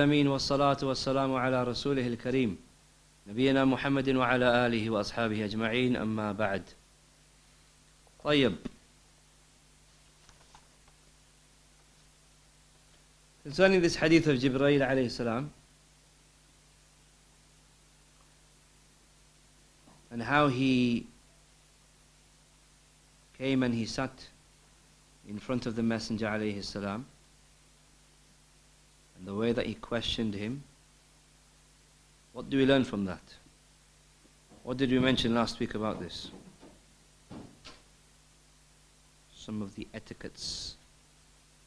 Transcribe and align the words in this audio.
العالمين 0.00 0.28
والصلاة 0.28 0.76
والسلام 0.82 1.34
على 1.34 1.64
رسوله 1.64 2.06
الكريم 2.06 2.58
نبينا 3.26 3.64
محمد 3.64 4.08
وعلى 4.08 4.66
آله 4.66 4.90
وأصحابه 4.90 5.44
أجمعين 5.44 5.96
أما 5.96 6.32
بعد 6.32 6.62
طيب 8.24 8.56
Concerning 13.44 13.80
this 13.80 13.94
hadith 13.94 14.26
of 14.26 14.36
Jibreel 14.36 14.80
alayhi 14.80 15.08
salam 15.08 15.52
and 20.10 20.20
how 20.20 20.48
he 20.48 21.06
came 23.38 23.62
and 23.62 23.72
he 23.72 23.86
sat 23.86 24.26
in 25.28 25.38
front 25.38 25.66
of 25.66 25.76
the 25.76 25.84
Messenger 25.84 26.26
alayhi 26.26 26.64
salam 26.64 27.06
and 29.16 29.26
the 29.26 29.34
way 29.34 29.52
that 29.52 29.66
he 29.66 29.74
questioned 29.74 30.34
him. 30.34 30.62
What 32.32 32.50
do 32.50 32.58
we 32.58 32.66
learn 32.66 32.84
from 32.84 33.04
that? 33.04 33.22
What 34.64 34.76
did 34.76 34.90
we 34.90 34.98
mention 34.98 35.34
last 35.34 35.60
week 35.60 35.74
about 35.74 36.00
this? 36.00 36.30
Some 39.34 39.62
of 39.62 39.74
the 39.74 39.86
etiquettes 39.92 40.76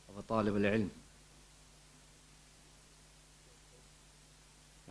of 0.10 0.18
a 0.18 0.24
talib 0.24 0.56
al-ilm. 0.56 0.90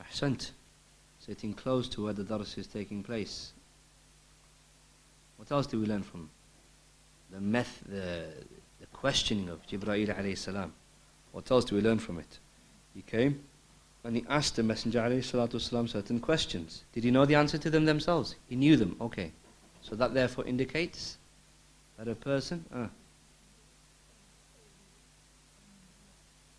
Ahsant. 0.01 0.51
Sitting 1.19 1.53
close 1.53 1.89
to 1.89 2.05
where 2.05 2.13
the 2.13 2.23
dars 2.23 2.57
is 2.57 2.69
taking 2.69 3.03
place. 3.03 3.53
What 5.37 5.51
else 5.51 5.67
do 5.67 5.81
we 5.81 5.87
learn 5.87 6.05
from 6.05 6.31
the 7.33 7.41
meth, 7.41 7.83
the, 7.87 8.27
the 8.81 8.87
questioning 8.93 9.49
of 9.49 9.67
Jibreel 9.67 10.17
alayhi 10.17 10.39
salam? 10.39 10.73
What 11.33 11.51
else 11.51 11.65
do 11.65 11.75
we 11.75 11.83
learn 11.83 11.99
from 11.99 12.21
it? 12.21 12.39
He 12.96 13.02
came 13.02 13.42
and 14.04 14.16
he 14.16 14.26
asked 14.28 14.56
the 14.56 14.64
Messenger 14.64 15.00
والسلام, 15.02 15.90
certain 15.90 16.20
questions. 16.20 16.84
Did 16.94 17.04
he 17.04 17.12
know 17.12 17.26
the 17.26 17.36
answer 17.36 17.58
to 17.58 17.70
them 17.70 17.86
themselves? 17.86 18.36
He 18.50 18.56
knew 18.56 18.76
them, 18.76 18.96
okay. 19.00 19.32
So 19.82 19.96
that 19.96 20.14
therefore 20.14 20.46
indicates 20.46 21.18
that 21.98 22.08
a 22.08 22.16
person. 22.16 22.66
Ah. 22.74 22.90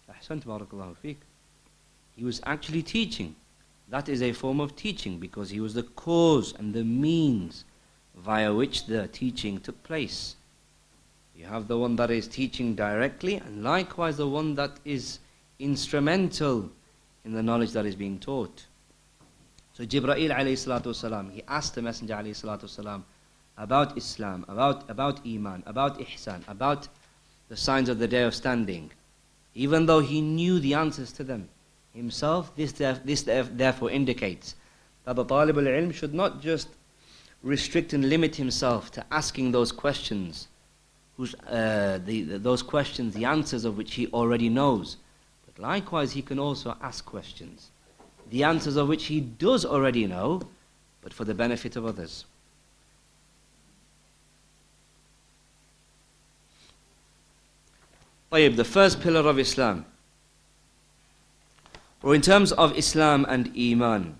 Ahsant 0.08 0.44
barakallahu 0.44 0.96
feek. 1.02 1.16
He 2.16 2.24
was 2.24 2.40
actually 2.44 2.82
teaching. 2.82 3.34
That 3.88 4.08
is 4.08 4.22
a 4.22 4.32
form 4.32 4.60
of 4.60 4.76
teaching 4.76 5.18
because 5.18 5.50
he 5.50 5.60
was 5.60 5.74
the 5.74 5.82
cause 5.82 6.54
and 6.58 6.72
the 6.72 6.84
means 6.84 7.64
via 8.16 8.52
which 8.52 8.86
the 8.86 9.08
teaching 9.08 9.58
took 9.58 9.82
place. 9.82 10.36
You 11.36 11.46
have 11.46 11.66
the 11.66 11.78
one 11.78 11.96
that 11.96 12.10
is 12.10 12.28
teaching 12.28 12.74
directly, 12.74 13.36
and 13.36 13.64
likewise 13.64 14.16
the 14.16 14.28
one 14.28 14.54
that 14.54 14.78
is 14.84 15.18
instrumental 15.59 16.69
in 17.25 17.33
the 17.33 17.43
knowledge 17.43 17.71
that 17.71 17.85
is 17.85 17.95
being 17.95 18.19
taught. 18.19 18.65
So 19.73 19.85
Jibreel 19.85 20.31
alayhi 20.35 20.53
salatu 20.53 20.87
wasalam, 20.87 21.31
he 21.31 21.43
asked 21.47 21.75
the 21.75 21.81
Messenger 21.81 22.15
alayhi 22.15 22.29
salatu 22.29 22.63
wasalam 22.63 23.03
about 23.57 23.97
Islam, 23.97 24.45
about, 24.47 24.89
about 24.89 25.25
Iman, 25.25 25.63
about 25.65 25.99
Ihsan, 25.99 26.41
about 26.47 26.87
the 27.49 27.57
signs 27.57 27.89
of 27.89 27.99
the 27.99 28.07
day 28.07 28.23
of 28.23 28.35
standing. 28.35 28.91
Even 29.55 29.85
though 29.85 29.99
he 29.99 30.21
knew 30.21 30.59
the 30.59 30.73
answers 30.73 31.11
to 31.13 31.23
them 31.23 31.49
himself, 31.93 32.55
this, 32.55 32.71
this 32.73 33.23
therefore 33.23 33.89
indicates 33.89 34.55
that 35.05 35.15
the 35.15 35.23
talib 35.23 35.57
al-ilm 35.57 35.93
should 35.93 36.13
not 36.13 36.41
just 36.41 36.69
restrict 37.41 37.93
and 37.93 38.09
limit 38.09 38.35
himself 38.35 38.91
to 38.91 39.05
asking 39.11 39.51
those 39.51 39.71
questions, 39.71 40.47
whose, 41.15 41.33
uh, 41.35 41.99
the, 42.05 42.23
those 42.37 42.61
questions, 42.61 43.13
the 43.13 43.25
answers 43.25 43.65
of 43.65 43.77
which 43.77 43.95
he 43.95 44.07
already 44.07 44.49
knows. 44.49 44.97
But 45.56 45.62
likewise, 45.62 46.12
he 46.12 46.22
can 46.22 46.38
also 46.38 46.76
ask 46.80 47.04
questions, 47.04 47.70
the 48.30 48.44
answers 48.44 48.76
of 48.76 48.88
which 48.88 49.06
he 49.06 49.20
does 49.20 49.64
already 49.64 50.06
know, 50.06 50.42
but 51.02 51.12
for 51.12 51.24
the 51.24 51.34
benefit 51.34 51.76
of 51.76 51.84
others. 51.84 52.24
طيب, 58.32 58.56
the 58.56 58.64
first 58.64 59.00
pillar 59.02 59.28
of 59.28 59.38
Islam. 59.38 59.84
Or 62.02 62.14
in 62.14 62.22
terms 62.22 62.50
of 62.52 62.76
Islam 62.76 63.26
and 63.28 63.52
Iman. 63.56 64.16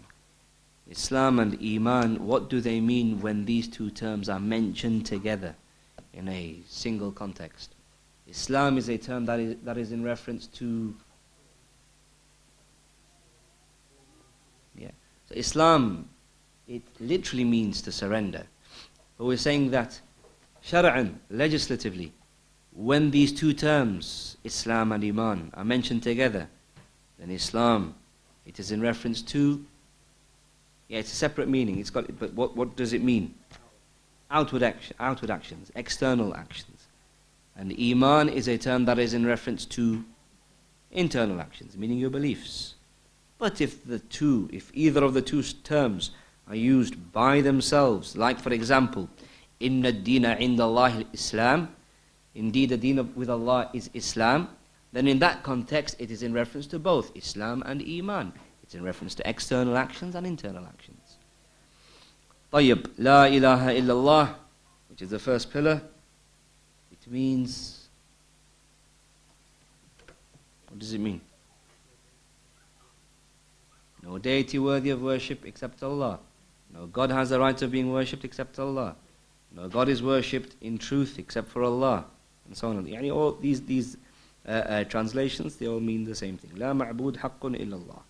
Islam 0.91 1.39
and 1.39 1.59
Iman, 1.63 2.27
what 2.27 2.51
do 2.51 2.61
they 2.61 2.79
mean 2.79 3.23
when 3.23 3.47
these 3.47 3.67
two 3.67 3.89
terms 3.89 4.29
are 4.29 4.39
mentioned 4.39 5.07
together 5.07 5.55
in 6.13 6.29
a 6.29 6.61
single 6.69 7.11
context? 7.11 7.71
Islam 8.29 8.77
is 8.77 8.91
a 8.91 8.99
term 8.99 9.25
that 9.25 9.41
is, 9.41 9.57
that 9.65 9.79
is 9.79 9.93
in 9.93 10.05
reference 10.05 10.47
to. 10.49 10.95
So 15.30 15.36
Islam, 15.36 16.08
it 16.68 16.84
literally 17.00 17.44
means 17.44 17.82
to 17.84 17.92
surrender. 17.92 18.46
But 19.18 19.26
we're 19.26 19.38
saying 19.38 19.72
that, 19.72 20.00
shar'an, 20.64 21.16
legislatively, 21.30 22.14
when 22.74 23.12
these 23.12 23.34
two 23.34 23.54
terms, 23.54 24.38
Islam 24.44 24.92
and 24.92 25.04
Iman, 25.04 25.52
are 25.56 25.66
mentioned 25.66 26.04
together, 26.04 26.48
then 27.18 27.32
Islam, 27.32 27.96
it 28.46 28.60
is 28.60 28.72
in 28.72 28.82
reference 28.82 29.22
to, 29.24 29.66
yeah, 30.88 31.00
it's 31.00 31.12
a 31.12 31.16
separate 31.16 31.50
meaning. 31.50 31.80
It's 31.80 31.90
got, 31.90 32.06
but 32.20 32.34
what, 32.34 32.56
what 32.56 32.76
does 32.76 32.94
it 32.94 33.04
mean? 33.04 33.34
Outward, 34.30 34.64
action, 34.64 34.96
outward 35.00 35.32
actions, 35.32 35.72
external 35.76 36.36
actions. 36.36 36.88
And 37.56 37.74
Iman 37.78 38.30
is 38.30 38.48
a 38.48 38.58
term 38.58 38.86
that 38.86 39.00
is 39.00 39.14
in 39.14 39.26
reference 39.26 39.66
to 39.66 40.06
internal 40.92 41.42
actions, 41.42 41.76
meaning 41.76 41.98
your 41.98 42.12
beliefs. 42.12 42.76
But 43.39 43.61
if 43.61 43.85
the 43.85 43.99
two, 43.99 44.49
if 44.53 44.71
either 44.73 45.03
of 45.03 45.15
the 45.15 45.23
two 45.23 45.43
terms 45.43 46.13
are 46.49 46.55
used 46.55 47.13
by 47.13 47.41
themselves, 47.41 48.17
like 48.17 48.39
for 48.39 48.53
example, 48.53 49.09
Inna 49.59 49.93
dina 49.93 50.37
inda 50.41 50.61
Allah 50.61 51.05
Islam, 51.13 51.69
indeed 52.35 52.71
the 52.71 52.77
deen 52.77 53.15
with 53.15 53.31
Allah 53.31 53.71
is 53.73 53.91
Islam, 53.95 54.49
then 54.93 55.09
in 55.09 55.19
that 55.21 55.43
context 55.43 55.97
it 55.99 56.11
is 56.11 56.23
in 56.23 56.33
reference 56.33 56.67
to 56.69 56.79
both 56.79 57.17
Islam 57.17 57.63
and 57.67 57.83
Iman. 57.83 58.33
It's 58.63 58.75
in 58.75 58.83
reference 58.83 59.15
to 59.17 59.29
external 59.29 59.77
actions 59.77 60.15
and 60.15 60.27
internal 60.27 60.65
actions. 60.67 61.17
طيب, 62.53 62.87
La 62.99 63.25
ilaha 63.25 63.71
illallah, 63.71 64.35
which 64.91 65.03
is 65.03 65.11
the 65.11 65.19
first 65.19 65.51
pillar, 65.51 65.81
it 66.91 67.11
means, 67.11 67.89
what 70.69 70.79
does 70.79 70.93
it 70.93 71.01
mean? 71.01 71.21
No 74.07 74.19
deity 74.19 74.59
worthy 74.59 74.91
of 74.91 75.01
worship 75.01 75.45
except 75.45 75.83
Allah. 75.83 76.19
No 76.75 76.87
God 76.87 77.11
has 77.11 77.31
the 77.31 77.39
right 77.39 77.61
of 77.63 77.71
being 77.71 77.93
worshipped 77.93 78.25
except 78.25 78.59
Allah. 78.59 78.97
No 79.55 79.69
God 79.69 79.89
is 79.89 80.03
worshipped 80.03 80.57
in 80.61 80.79
truth 80.79 81.19
except 81.19 81.49
for 81.49 81.63
Allah. 81.63 82.05
And 82.47 82.57
so 82.57 82.69
on. 82.71 82.85
Yani 82.85 83.15
all 83.15 83.33
these, 83.33 83.63
these 83.63 83.97
uh, 84.47 84.51
uh, 84.51 84.85
translations, 84.85 85.57
they 85.57 85.69
all 85.69 85.81
mean 85.81 86.05
the 86.05 86.15
same 86.15 86.37
thing. 86.37 86.51
لا 86.57 86.73
معبود 86.73 87.17
حق 87.17 87.41
إلا 87.41 87.75
الله. 87.75 88.03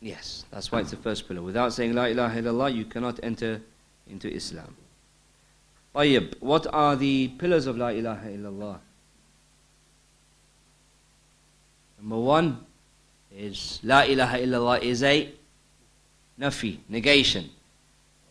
Yes, 0.00 0.46
that's 0.50 0.72
why 0.72 0.80
it's 0.80 0.90
the 0.90 0.96
first 0.96 1.28
pillar. 1.28 1.42
Without 1.42 1.74
saying 1.74 1.94
La 1.94 2.04
ilaha 2.06 2.40
illallah, 2.40 2.74
you 2.74 2.86
cannot 2.86 3.20
enter 3.22 3.60
into 4.08 4.32
Islam. 4.32 4.74
طيب, 5.94 6.40
what 6.40 6.66
are 6.72 6.96
the 6.96 7.28
pillars 7.38 7.66
of 7.66 7.76
La 7.76 7.88
ilaha 7.88 8.28
illallah? 8.28 8.78
Number 12.04 12.18
one 12.18 12.58
is 13.30 13.80
La 13.82 14.02
ilaha 14.02 14.38
illallah 14.38 14.82
is 14.82 15.02
a 15.02 15.30
nafi, 16.38 16.78
negation. 16.88 17.50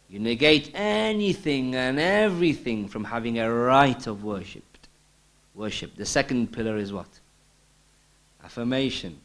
You 0.10 0.20
negate 0.20 0.72
anything 0.74 1.76
and 1.76 2.00
everything 2.00 2.88
from 2.88 3.04
having 3.04 3.38
a 3.40 3.52
right 3.52 4.08
of 4.08 4.24
worship. 4.24 4.64
Worship. 5.54 5.96
The 5.96 6.06
second 6.06 6.52
pillar 6.52 6.78
is 6.78 6.92
what? 6.92 7.08
Affirmation. 8.44 9.20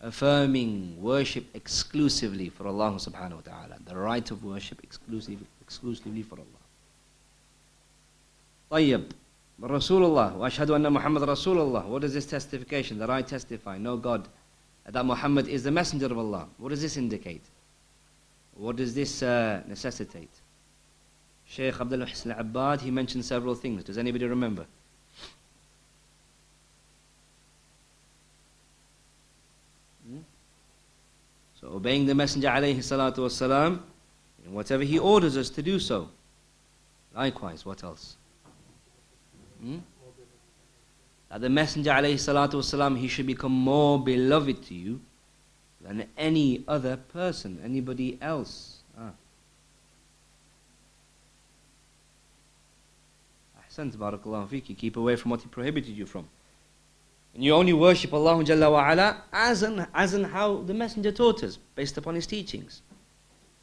Affirming 0.00 1.00
worship 1.00 1.44
exclusively 1.54 2.48
for 2.48 2.66
Allah 2.66 2.92
subhanahu 2.92 3.36
wa 3.36 3.40
ta'ala. 3.52 3.76
The 3.86 3.96
right 3.96 4.28
of 4.30 4.42
worship 4.44 4.82
exclusively, 4.82 5.46
exclusively 5.62 6.22
for 6.22 6.36
Allah. 6.36 6.64
طيب 8.70 9.04
Rasulullah, 9.61 10.33
wa 10.35 10.75
anna 10.75 10.89
Muhammad 10.89 11.23
Rasulullah. 11.23 11.85
What 11.85 12.03
is 12.03 12.13
this 12.13 12.25
testification? 12.25 12.97
That 12.97 13.09
I 13.09 13.21
testify, 13.21 13.77
no 13.77 13.97
God, 13.97 14.27
that 14.85 15.05
Muhammad 15.05 15.47
is 15.47 15.63
the 15.63 15.71
messenger 15.71 16.05
of 16.05 16.17
Allah. 16.17 16.47
What 16.57 16.69
does 16.69 16.81
this 16.81 16.95
indicate? 16.95 17.43
What 18.55 18.77
does 18.77 18.95
this 18.95 19.21
uh, 19.21 19.61
necessitate? 19.67 20.29
Shaykh 21.45 21.79
Abdul 21.79 21.99
Muhsin 21.99 22.37
Abbad, 22.37 22.81
he 22.81 22.91
mentioned 22.91 23.25
several 23.25 23.55
things. 23.55 23.83
Does 23.83 23.97
anybody 23.97 24.25
remember? 24.25 24.65
Hmm? 30.07 30.19
So 31.59 31.69
obeying 31.69 32.05
the 32.05 32.15
Messenger 32.15 32.47
alayhi 32.47 32.77
salatu 32.77 33.17
wasalam, 33.17 33.79
in 34.45 34.53
whatever 34.53 34.83
he 34.83 34.99
orders 34.99 35.35
us 35.35 35.49
to 35.49 35.61
do 35.61 35.79
so. 35.79 36.09
Likewise, 37.15 37.65
what 37.65 37.83
else? 37.83 38.15
Hmm? 39.60 39.78
that 41.34 41.40
the 41.40 41.50
Messenger 41.50 41.90
والسلام, 41.90 42.96
he 42.96 43.08
should 43.08 43.26
become 43.26 43.50
more 43.50 43.98
beloved 43.98 44.62
to 44.62 44.74
you 44.74 45.00
than 45.80 46.06
any 46.16 46.64
other 46.68 46.96
person, 46.96 47.60
anybody 47.64 48.16
else. 48.20 48.82
Ah. 48.96 49.10
Ahsant, 53.58 53.96
barakallahu 53.96 54.48
fiqh. 54.48 54.68
You 54.68 54.76
keep 54.76 54.96
away 54.96 55.16
from 55.16 55.32
what 55.32 55.42
he 55.42 55.48
prohibited 55.48 55.96
you 55.96 56.06
from. 56.06 56.28
And 57.34 57.42
you 57.42 57.52
only 57.52 57.72
worship 57.72 58.12
Allah 58.14 58.36
Jalla 58.44 58.70
wa 58.70 58.92
ala 58.92 59.24
as 59.32 59.64
and, 59.64 59.88
as 59.92 60.14
and 60.14 60.26
how 60.26 60.58
the 60.58 60.72
Messenger 60.72 61.10
taught 61.10 61.42
us, 61.42 61.58
based 61.74 61.98
upon 61.98 62.14
his 62.14 62.28
teachings. 62.28 62.82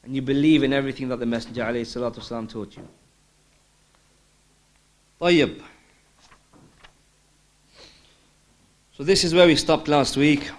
And 0.03 0.13
you 0.13 0.21
believe 0.21 0.63
in 0.63 0.73
everything 0.73 1.07
that 1.07 1.19
the 1.19 1.25
Messenger 1.25 1.63
والسلام, 1.63 2.49
taught 2.49 2.75
you. 2.75 2.87
طيب. 5.21 5.61
So 8.96 9.04
this 9.04 9.24
is 9.24 9.34
where 9.34 9.46
we 9.46 9.56
stopped 9.56 9.88
last 9.88 10.16
week. 10.16 10.50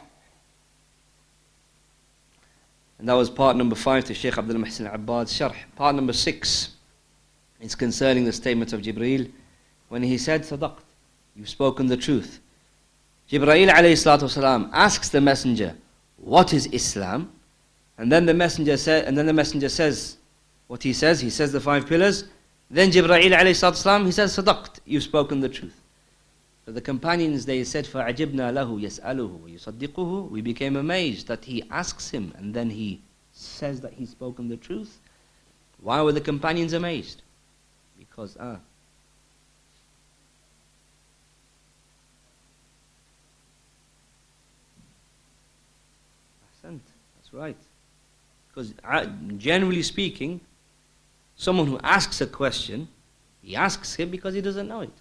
And 2.99 3.09
that 3.09 3.15
was 3.15 3.31
part 3.31 3.57
number 3.57 3.75
five 3.75 4.05
to 4.05 4.13
Shaykh 4.13 4.37
Abdul 4.37 4.57
Muhsin 4.57 4.93
Abbad's 4.93 5.33
Sharh. 5.33 5.55
Part 5.75 5.95
number 5.95 6.13
six 6.13 6.75
is 7.59 7.73
concerning 7.73 8.25
the 8.25 8.31
statement 8.31 8.73
of 8.73 8.81
Jibreel 8.81 9.31
when 9.89 10.03
he 10.03 10.19
said, 10.19 10.43
Sadaqt, 10.43 10.81
you've 11.35 11.49
spoken 11.49 11.87
the 11.87 11.97
truth. 11.97 12.39
Jibreel 13.27 13.71
alayhi 13.71 14.69
asks 14.71 15.09
the 15.09 15.19
messenger, 15.19 15.75
What 16.17 16.53
is 16.53 16.67
Islam? 16.67 17.31
And 17.97 18.11
then 18.11 18.27
the 18.27 18.35
messenger 18.35 18.77
said, 18.77 19.05
and 19.05 19.17
then 19.17 19.25
the 19.25 19.33
messenger 19.33 19.67
says 19.67 20.17
what 20.67 20.83
he 20.83 20.93
says. 20.93 21.19
He 21.19 21.31
says 21.31 21.51
the 21.51 21.59
five 21.59 21.87
pillars. 21.87 22.25
Then 22.69 22.91
Jibreel 22.91 23.31
alayhi 23.31 24.05
he 24.05 24.11
says, 24.11 24.37
Sadaqt, 24.37 24.79
you've 24.85 25.01
spoken 25.01 25.39
the 25.39 25.49
truth 25.49 25.81
So 26.66 26.72
the 26.72 26.80
companions 26.80 27.44
they 27.44 27.64
said, 27.64 27.86
فَعَجِبْنَا 27.86 28.52
لَهُ 28.52 28.80
يَسْأَلُهُ 28.80 29.40
وَيُصَدِّقُهُ 29.40 30.30
We 30.30 30.40
became 30.40 30.76
amazed 30.76 31.26
that 31.26 31.44
he 31.44 31.64
asks 31.70 32.10
him 32.10 32.32
and 32.36 32.54
then 32.54 32.70
he 32.70 33.02
says 33.32 33.80
that 33.80 33.94
he's 33.94 34.10
spoken 34.10 34.48
the 34.48 34.56
truth. 34.56 35.00
Why 35.80 36.00
were 36.02 36.12
the 36.12 36.20
companions 36.20 36.72
amazed? 36.72 37.22
Because 37.98 38.36
ah, 38.38 38.58
That's 46.62 47.32
right. 47.32 47.56
Because 48.48 48.74
uh, 48.84 49.06
generally 49.36 49.82
speaking, 49.82 50.40
someone 51.36 51.66
who 51.66 51.78
asks 51.82 52.20
a 52.20 52.26
question, 52.26 52.88
he 53.42 53.56
asks 53.56 53.94
him 53.94 54.10
because 54.10 54.34
he 54.34 54.40
doesn't 54.40 54.68
know 54.68 54.82
it. 54.82 54.92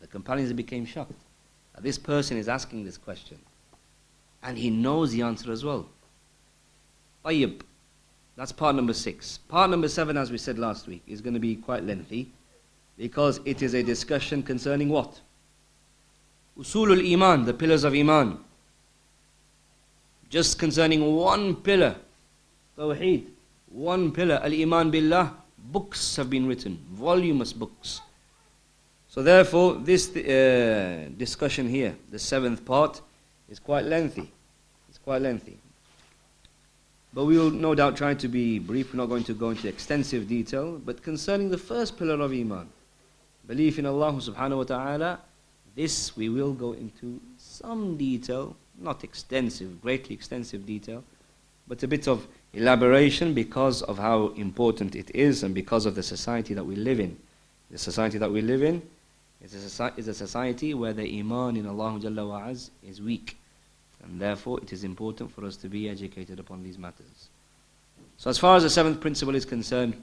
The 0.00 0.06
companions 0.06 0.52
became 0.52 0.84
shocked. 0.84 1.20
This 1.80 1.98
person 1.98 2.36
is 2.36 2.48
asking 2.48 2.84
this 2.84 2.98
question. 2.98 3.38
And 4.42 4.58
he 4.58 4.70
knows 4.70 5.12
the 5.12 5.22
answer 5.22 5.52
as 5.52 5.64
well. 5.64 5.86
Tayyib. 7.24 7.60
That's 8.36 8.52
part 8.52 8.74
number 8.74 8.92
six. 8.92 9.38
Part 9.48 9.70
number 9.70 9.88
seven, 9.88 10.16
as 10.16 10.30
we 10.30 10.38
said 10.38 10.58
last 10.58 10.86
week, 10.86 11.02
is 11.06 11.20
going 11.20 11.34
to 11.34 11.40
be 11.40 11.56
quite 11.56 11.84
lengthy 11.84 12.30
because 12.96 13.40
it 13.44 13.62
is 13.62 13.74
a 13.74 13.82
discussion 13.82 14.42
concerning 14.42 14.88
what? 14.88 15.20
Usulul 16.58 17.12
Iman, 17.12 17.44
the 17.44 17.54
pillars 17.54 17.84
of 17.84 17.94
Iman 17.94 18.38
just 20.30 20.60
concerning 20.60 21.16
one 21.16 21.56
pillar, 21.56 21.96
Tawheed, 22.78 23.26
one 23.68 24.12
pillar, 24.12 24.40
Al 24.42 24.54
Iman 24.54 24.90
Billah, 24.90 25.34
books 25.58 26.16
have 26.16 26.30
been 26.30 26.46
written, 26.46 26.78
voluminous 26.92 27.52
books. 27.52 28.00
So, 29.10 29.24
therefore, 29.24 29.74
this 29.74 30.14
uh, 30.14 31.08
discussion 31.16 31.68
here, 31.68 31.96
the 32.12 32.18
seventh 32.20 32.64
part, 32.64 33.00
is 33.48 33.58
quite 33.58 33.84
lengthy. 33.84 34.30
It's 34.88 34.98
quite 34.98 35.20
lengthy. 35.20 35.58
But 37.12 37.24
we 37.24 37.36
will 37.36 37.50
no 37.50 37.74
doubt 37.74 37.96
try 37.96 38.14
to 38.14 38.28
be 38.28 38.60
brief. 38.60 38.92
We're 38.92 38.98
not 38.98 39.08
going 39.08 39.24
to 39.24 39.34
go 39.34 39.50
into 39.50 39.66
extensive 39.66 40.28
detail. 40.28 40.78
But 40.78 41.02
concerning 41.02 41.50
the 41.50 41.58
first 41.58 41.98
pillar 41.98 42.20
of 42.20 42.30
Iman, 42.30 42.68
belief 43.48 43.80
in 43.80 43.86
Allah 43.86 44.12
subhanahu 44.12 44.58
wa 44.58 44.62
ta'ala, 44.62 45.20
this 45.74 46.16
we 46.16 46.28
will 46.28 46.52
go 46.52 46.74
into 46.74 47.20
some 47.36 47.96
detail 47.96 48.54
not 48.78 49.02
extensive, 49.02 49.82
greatly 49.82 50.14
extensive 50.14 50.64
detail, 50.64 51.02
but 51.66 51.82
a 51.82 51.88
bit 51.88 52.06
of 52.06 52.28
elaboration 52.52 53.34
because 53.34 53.82
of 53.82 53.98
how 53.98 54.28
important 54.36 54.94
it 54.94 55.10
is 55.14 55.42
and 55.42 55.52
because 55.52 55.84
of 55.84 55.96
the 55.96 56.02
society 56.02 56.54
that 56.54 56.64
we 56.64 56.76
live 56.76 57.00
in. 57.00 57.16
The 57.72 57.78
society 57.78 58.16
that 58.18 58.30
we 58.30 58.40
live 58.40 58.62
in 58.62 58.82
is 59.41 59.79
a, 59.79 59.93
is 59.97 60.07
a 60.07 60.13
society 60.13 60.73
where 60.73 60.93
the 60.93 61.19
iman 61.19 61.57
in 61.57 61.67
Allah 61.67 61.99
Jalla 61.99 62.27
wa 62.27 62.47
Az 62.47 62.71
is 62.83 63.01
weak. 63.01 63.37
And 64.03 64.19
therefore, 64.19 64.59
it 64.61 64.71
is 64.71 64.83
important 64.83 65.31
for 65.31 65.45
us 65.45 65.55
to 65.57 65.67
be 65.67 65.89
educated 65.89 66.39
upon 66.39 66.63
these 66.63 66.77
matters. 66.77 67.29
So, 68.17 68.29
as 68.29 68.37
far 68.37 68.55
as 68.55 68.63
the 68.63 68.69
seventh 68.69 69.01
principle 69.01 69.35
is 69.35 69.45
concerned, 69.45 70.01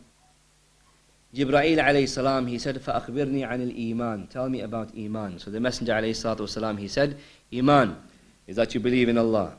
Jibreel 1.34 1.78
alayhi 1.78 2.08
salam, 2.08 2.46
he 2.46 2.58
said, 2.58 2.76
فَأَخْبِرْنِي 2.76 3.48
عَنِ 3.48 3.72
الْإِيمَانِ 3.72 4.28
Tell 4.28 4.50
me 4.50 4.60
about 4.60 4.90
Iman. 4.96 5.38
So 5.38 5.50
the 5.50 5.60
Messenger 5.60 5.94
alayhi 5.94 6.10
salatu 6.10 6.40
wasalam, 6.40 6.78
he 6.78 6.88
said, 6.88 7.16
Iman 7.54 7.96
is 8.46 8.56
that 8.56 8.74
you 8.74 8.80
believe 8.80 9.08
in 9.08 9.16
Allah, 9.16 9.54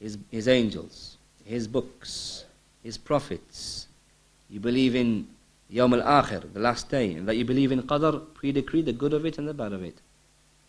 His, 0.00 0.18
His 0.30 0.48
angels, 0.48 1.18
His 1.44 1.68
books, 1.68 2.46
His 2.82 2.98
prophets. 2.98 3.86
You 4.48 4.58
believe 4.58 4.96
in 4.96 5.28
Yawm 5.71 6.01
al-Akhir, 6.01 6.53
the 6.53 6.59
last 6.59 6.89
day, 6.89 7.13
and 7.13 7.27
that 7.27 7.35
you 7.35 7.45
believe 7.45 7.71
in 7.71 7.81
Qadr, 7.81 8.33
pre-decree, 8.33 8.81
the 8.81 8.93
good 8.93 9.13
of 9.13 9.25
it 9.25 9.37
and 9.37 9.47
the 9.47 9.53
bad 9.53 9.73
of 9.73 9.83
it. 9.83 9.97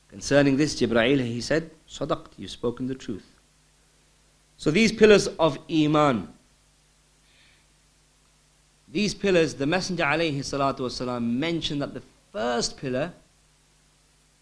Concerning 0.09 0.57
this, 0.57 0.81
Jibreel, 0.81 1.25
he 1.25 1.41
said, 1.41 1.71
Sadaqt, 1.89 2.29
you've 2.37 2.51
spoken 2.51 2.87
the 2.87 2.95
truth. 2.95 3.27
So 4.57 4.71
these 4.71 4.93
pillars 4.93 5.27
of 5.27 5.59
Iman, 5.71 6.29
these 8.89 9.15
pillars, 9.15 9.55
the 9.55 9.67
Messenger 9.67 10.05
alayhi 10.05 11.23
mentioned 11.23 11.83
that 11.83 11.93
the 11.93 12.03
first 12.33 12.79
pillar 12.79 13.13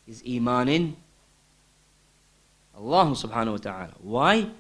is 0.07 0.23
Iman 0.29 0.69
in 0.69 0.97
Allah 2.77 3.07
subhanahu 3.07 3.53
wa 3.53 3.57
ta'ala. 3.57 3.93
Why? 4.03 4.51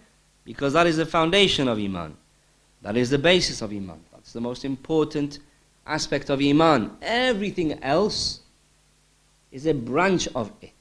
Because 0.44 0.72
that 0.72 0.86
is 0.86 0.96
the 0.96 1.06
foundation 1.06 1.68
of 1.68 1.78
Iman. 1.78 2.16
That 2.82 2.96
is 2.96 3.10
the 3.10 3.18
basis 3.18 3.62
of 3.62 3.70
Iman. 3.70 4.00
That's 4.12 4.32
the 4.32 4.40
most 4.40 4.64
important 4.64 5.38
aspect 5.86 6.30
of 6.30 6.40
Iman. 6.40 6.96
Everything 7.02 7.82
else 7.82 8.40
is 9.52 9.66
a 9.66 9.74
branch 9.74 10.28
of 10.34 10.50
it. 10.60 10.72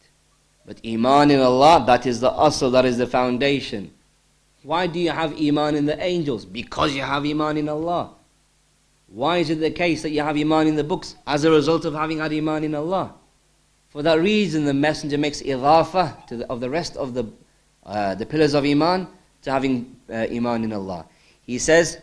But 0.66 0.78
Iman 0.86 1.32
in 1.32 1.40
Allah, 1.40 1.84
that 1.88 2.06
is 2.06 2.20
the 2.20 2.32
asl, 2.32 2.72
that 2.72 2.86
is 2.86 2.98
the 2.98 3.08
foundation. 3.08 3.92
Why 4.64 4.88
do 4.88 5.00
you 5.00 5.12
have 5.12 5.38
Iman 5.40 5.76
in 5.76 5.86
the 5.86 6.02
angels? 6.02 6.46
Because 6.46 6.96
you 6.96 7.02
have 7.02 7.26
Iman 7.26 7.58
in 7.58 7.68
Allah. 7.68 8.12
Why 9.08 9.38
is 9.38 9.50
it 9.50 9.60
the 9.60 9.70
case 9.72 10.02
that 10.02 10.12
you 10.12 10.22
have 10.22 10.38
Iman 10.38 10.68
in 10.68 10.76
the 10.76 10.84
books? 10.84 11.16
As 11.28 11.44
a 11.44 11.52
result 11.52 11.86
of 11.86 11.94
having 11.94 12.20
had 12.20 12.34
Iman 12.34 12.64
in 12.64 12.74
Allah. 12.74 13.14
For 13.90 14.02
that 14.02 14.20
reason, 14.22 14.66
the 14.66 14.74
Messenger 14.74 15.20
makes 15.20 15.42
idafa 15.42 16.28
the, 16.28 16.48
of 16.50 16.62
the 16.62 16.70
rest 16.70 16.98
of 16.98 17.14
the, 17.14 17.26
uh, 17.86 18.16
the 18.16 18.26
pillars 18.26 18.56
of 18.56 18.66
Iman 18.66 19.08
to 19.44 19.52
having 19.52 19.96
uh, 20.10 20.14
Iman 20.32 20.64
in 20.64 20.74
Allah. 20.74 21.06
He 21.46 21.60
says, 21.60 22.00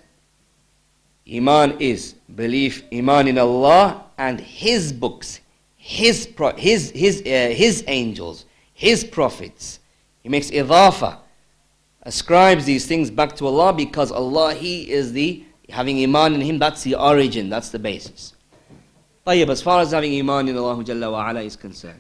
Iman 1.32 1.78
is 1.80 2.14
belief, 2.36 2.84
Iman 2.94 3.28
in 3.28 3.38
Allah 3.38 4.04
and 4.18 4.40
His 4.40 4.94
books, 4.94 5.40
His, 5.76 6.28
pro- 6.28 6.56
his, 6.56 6.92
his, 6.92 7.22
uh, 7.22 7.54
his 7.56 7.84
angels, 7.88 8.46
His 8.74 9.04
prophets. 9.04 9.80
He 10.22 10.30
makes 10.30 10.52
idafa, 10.52 11.18
ascribes 12.04 12.66
these 12.66 12.86
things 12.86 13.10
back 13.10 13.36
to 13.38 13.48
Allah 13.48 13.74
because 13.74 14.12
Allah, 14.12 14.54
He 14.54 14.90
is 14.90 15.14
the, 15.14 15.44
having 15.70 16.02
Iman 16.04 16.36
in 16.36 16.42
Him, 16.42 16.60
that's 16.60 16.84
the 16.84 16.96
origin, 16.96 17.50
that's 17.50 17.70
the 17.70 17.80
basis. 17.80 18.34
طيب, 19.26 19.50
as 19.50 19.62
far 19.62 19.82
as 19.82 19.92
having 19.92 20.20
iman 20.20 20.48
in 20.48 20.56
Allah 20.56 20.84
Jalla 20.84 21.12
wa 21.12 21.28
ala 21.28 21.42
is 21.42 21.56
concerned, 21.56 22.00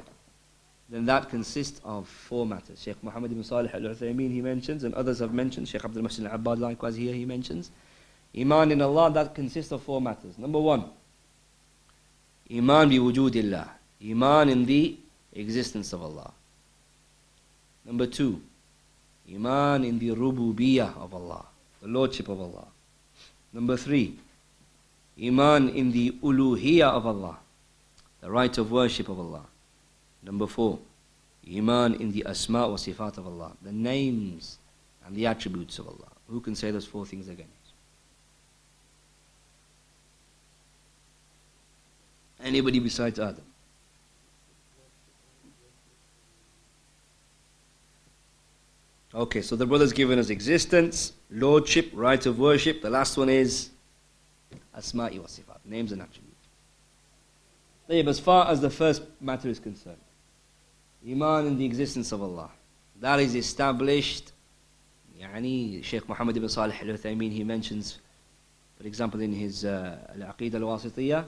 then 0.89 1.05
that 1.05 1.27
consists 1.29 1.81
of 1.84 2.07
four 2.07 2.45
matters. 2.45 2.79
Sheikh 2.84 3.01
Muhammad 3.03 3.31
ibn 3.31 3.43
Salih 3.43 3.72
al 3.74 3.81
Uthaymeen 3.81 4.31
he 4.31 4.41
mentions, 4.41 4.84
and 4.84 4.93
others 4.93 5.17
have 5.19 5.34
mentioned, 5.34 5.67
Sheikh 5.67 5.84
Abdul 5.84 6.03
Muhsin 6.03 6.29
al 6.29 6.36
Abbad 6.38 6.60
likewise 6.60 6.95
here 6.95 7.13
he 7.15 7.25
mentions. 7.25 7.72
Iman 8.37 8.70
in 8.70 8.80
Allah, 8.80 9.10
that 9.12 9.34
consists 9.34 9.72
of 9.72 9.82
four 9.82 10.00
matters. 10.00 10.38
Number 10.38 10.58
one, 10.58 10.84
Iman 12.50 12.88
bi 12.88 12.96
wujudillah. 12.96 13.68
Iman 14.04 14.49
in 14.49 14.64
the 14.66 14.96
existence 15.32 15.92
of 15.92 16.02
Allah. 16.02 16.32
Number 17.84 18.06
two, 18.06 18.40
Iman 19.32 19.84
in 19.84 19.99
the 19.99 20.10
rububiyah 20.10 20.96
of 20.96 21.14
Allah, 21.14 21.44
the 21.82 21.88
lordship 21.88 22.28
of 22.28 22.40
Allah. 22.40 22.66
Number 23.52 23.76
three, 23.76 24.16
Iman 25.22 25.68
in 25.70 25.92
the 25.92 26.12
uluhiyah 26.22 26.88
of 26.90 27.06
Allah, 27.06 27.37
the 28.20 28.30
right 28.30 28.56
of 28.58 28.70
worship 28.70 29.08
of 29.08 29.18
Allah. 29.18 29.42
Number 30.22 30.46
four, 30.46 30.78
Iman 31.50 31.94
in 31.94 32.12
the 32.12 32.25
asma 32.26 32.68
wa 32.68 32.76
sifat 32.76 33.18
of 33.18 33.26
Allah, 33.26 33.52
the 33.62 33.72
names 33.72 34.58
and 35.06 35.16
the 35.16 35.26
attributes 35.26 35.78
of 35.78 35.87
Allah. 35.88 36.08
Who 36.28 36.40
can 36.40 36.54
say 36.54 36.70
those 36.70 36.87
four 36.87 37.04
things 37.06 37.28
again? 37.28 37.49
Anybody 42.42 42.78
besides 42.78 43.18
Adam. 43.18 43.44
Okay, 49.12 49.42
so 49.42 49.56
the 49.56 49.66
brother's 49.66 49.92
given 49.92 50.18
us 50.20 50.30
existence, 50.30 51.12
lordship, 51.30 51.90
right 51.92 52.25
of 52.26 52.38
worship. 52.38 52.80
The 52.80 52.90
last 52.90 53.16
one 53.16 53.28
is 53.28 53.70
Asma'i 54.76 55.18
wa 55.18 55.26
Sifat, 55.26 55.59
names 55.64 55.90
and 55.90 56.00
attributes. 56.00 56.37
As 57.88 58.20
far 58.20 58.49
as 58.49 58.61
the 58.61 58.70
first 58.70 59.02
matter 59.20 59.49
is 59.49 59.59
concerned, 59.59 59.97
Iman 61.09 61.47
in 61.47 61.59
the 61.59 61.64
existence 61.64 62.12
of 62.12 62.23
Allah. 62.23 62.50
That 63.00 63.18
is 63.18 63.35
established. 63.35 64.32
يعني 65.20 65.82
Sheikh 65.82 66.09
Muhammad 66.09 66.37
ibn 66.37 66.49
Salih 66.49 66.76
al 66.80 66.97
Uthaymeen, 66.97 67.32
he 67.32 67.42
mentions, 67.42 67.99
for 68.78 68.87
example, 68.87 69.20
in 69.20 69.32
his 69.32 69.64
uh, 69.64 69.99
Al 70.14 70.32
Aqid 70.32 70.54
al 70.54 70.61
Wasitiyah, 70.61 71.25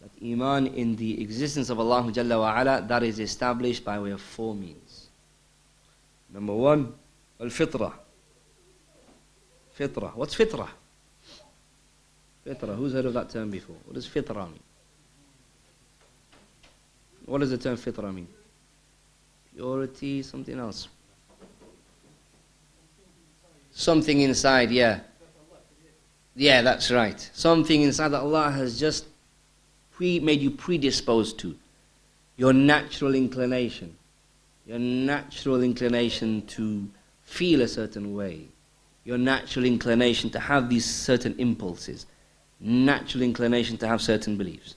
that 0.00 0.10
Iman 0.22 0.68
in 0.68 0.96
the 0.96 1.20
existence 1.20 1.70
of 1.70 1.80
Allah 1.80 2.02
Jalla 2.12 2.38
wa 2.38 2.60
ala, 2.60 2.84
that 2.86 3.02
is 3.02 3.18
established 3.18 3.84
by 3.84 3.98
way 3.98 4.10
of 4.10 4.20
four 4.20 4.54
means. 4.54 5.08
Number 6.32 6.54
one, 6.54 6.92
al-fitra. 7.40 7.92
Fitra. 9.78 10.14
What's 10.14 10.34
fitra? 10.34 10.68
Fitra. 12.46 12.76
Who's 12.76 12.92
heard 12.92 13.06
of 13.06 13.14
that 13.14 13.30
term 13.30 13.50
before? 13.50 13.76
What 13.84 13.94
does 13.94 14.08
fitra 14.08 14.46
mean? 14.46 14.60
What 17.24 17.38
does 17.40 17.50
the 17.50 17.58
term 17.58 17.76
fitra 17.76 18.14
mean? 18.14 18.28
Purity, 19.54 20.22
something 20.22 20.58
else. 20.58 20.88
Something 23.72 24.20
inside, 24.22 24.70
yeah. 24.70 25.00
Yeah, 26.34 26.62
that's 26.62 26.90
right. 26.90 27.30
Something 27.32 27.82
inside 27.82 28.08
that 28.08 28.20
Allah 28.20 28.50
has 28.50 28.78
just 28.78 29.06
pre 29.98 30.18
made 30.20 30.40
you 30.40 30.50
predisposed 30.50 31.38
to. 31.40 31.54
Your 32.36 32.52
natural 32.52 33.14
inclination 33.14 33.98
your 34.68 34.78
natural 34.78 35.62
inclination 35.62 36.46
to 36.46 36.86
feel 37.24 37.62
a 37.62 37.68
certain 37.68 38.14
way, 38.14 38.46
your 39.04 39.16
natural 39.16 39.64
inclination 39.64 40.28
to 40.28 40.38
have 40.38 40.68
these 40.68 40.84
certain 40.84 41.34
impulses, 41.38 42.04
natural 42.60 43.22
inclination 43.22 43.78
to 43.78 43.88
have 43.88 44.02
certain 44.02 44.36
beliefs. 44.36 44.74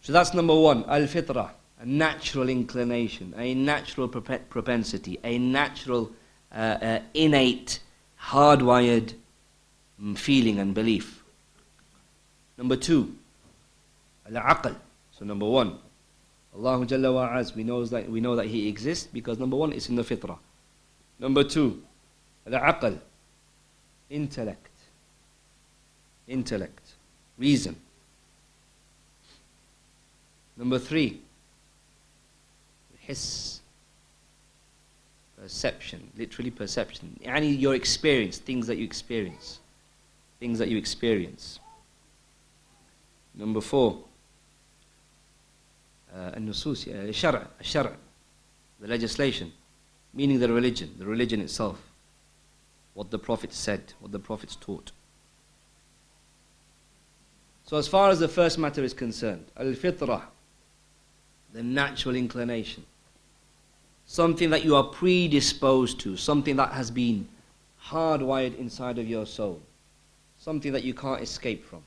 So 0.00 0.14
that's 0.14 0.32
number 0.32 0.58
one, 0.58 0.84
al 0.84 1.02
fitra, 1.02 1.50
a 1.78 1.84
natural 1.84 2.48
inclination, 2.48 3.34
a 3.36 3.52
natural 3.52 4.08
propensity, 4.08 5.18
a 5.22 5.36
natural, 5.38 6.10
uh, 6.50 6.78
uh, 6.80 7.00
innate, 7.12 7.80
hardwired 8.18 9.12
um, 10.00 10.14
feeling 10.14 10.58
and 10.58 10.74
belief. 10.74 11.22
Number 12.56 12.76
two, 12.76 13.14
al 14.34 14.42
aql. 14.42 14.74
So, 15.12 15.24
number 15.24 15.46
one, 15.46 15.78
Allah 16.54 16.84
Jalla 16.86 17.14
wa 17.14 17.36
Az, 17.36 17.54
we 17.54 17.62
that, 17.62 18.10
we 18.10 18.20
know 18.20 18.36
that 18.36 18.46
He 18.46 18.68
exists 18.68 19.08
because 19.12 19.38
number 19.38 19.56
one, 19.56 19.72
it's 19.72 19.88
in 19.88 19.96
the 19.96 20.02
fitrah. 20.02 20.38
Number 21.18 21.44
two, 21.44 21.82
the 22.44 22.58
aql, 22.58 22.98
intellect. 24.08 24.66
Intellect, 26.26 26.92
reason. 27.38 27.76
Number 30.56 30.78
three, 30.78 31.20
his 32.98 33.60
perception, 35.40 36.10
literally 36.16 36.50
perception. 36.50 37.18
Yani 37.24 37.58
your 37.58 37.74
experience, 37.74 38.38
things 38.38 38.66
that 38.66 38.76
you 38.76 38.84
experience. 38.84 39.58
Things 40.38 40.58
that 40.58 40.68
you 40.68 40.78
experience. 40.78 41.58
Number 43.34 43.60
four, 43.60 43.98
النصوص 46.15 46.87
الشرع 46.87 47.47
الشرع 47.61 47.95
the 48.81 48.87
legislation 48.87 49.51
meaning 50.13 50.39
the 50.39 50.51
religion 50.51 50.89
the 50.97 51.05
religion 51.05 51.41
itself 51.41 51.81
what 52.93 53.11
the 53.11 53.19
prophet 53.19 53.53
said 53.53 53.93
what 53.99 54.11
the 54.11 54.19
prophets 54.19 54.55
taught 54.55 54.91
so 57.65 57.77
as 57.77 57.87
far 57.87 58.09
as 58.09 58.19
the 58.19 58.27
first 58.27 58.57
matter 58.57 58.83
is 58.83 58.93
concerned 58.93 59.45
al-fitrah 59.57 60.21
the 61.53 61.63
natural 61.63 62.15
inclination 62.15 62.85
something 64.05 64.49
that 64.49 64.63
you 64.63 64.75
are 64.75 64.83
predisposed 64.83 65.99
to 65.99 66.15
something 66.15 66.55
that 66.55 66.71
has 66.71 66.91
been 66.91 67.27
hardwired 67.89 68.57
inside 68.57 68.97
of 68.97 69.07
your 69.07 69.25
soul 69.25 69.59
something 70.39 70.71
that 70.71 70.83
you 70.83 70.93
can't 70.93 71.21
escape 71.21 71.65
from 71.65 71.81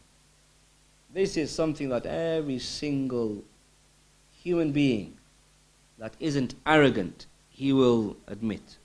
this 1.15 1.37
is 1.37 1.51
something 1.51 1.89
that 1.89 2.05
every 2.05 2.59
single 2.59 3.43
human 4.44 4.72
being 4.72 5.16
that 5.98 6.14
isn't 6.20 6.56
arrogant, 6.66 7.28
he 7.50 7.72
will 7.72 8.18
admit. 8.28 8.78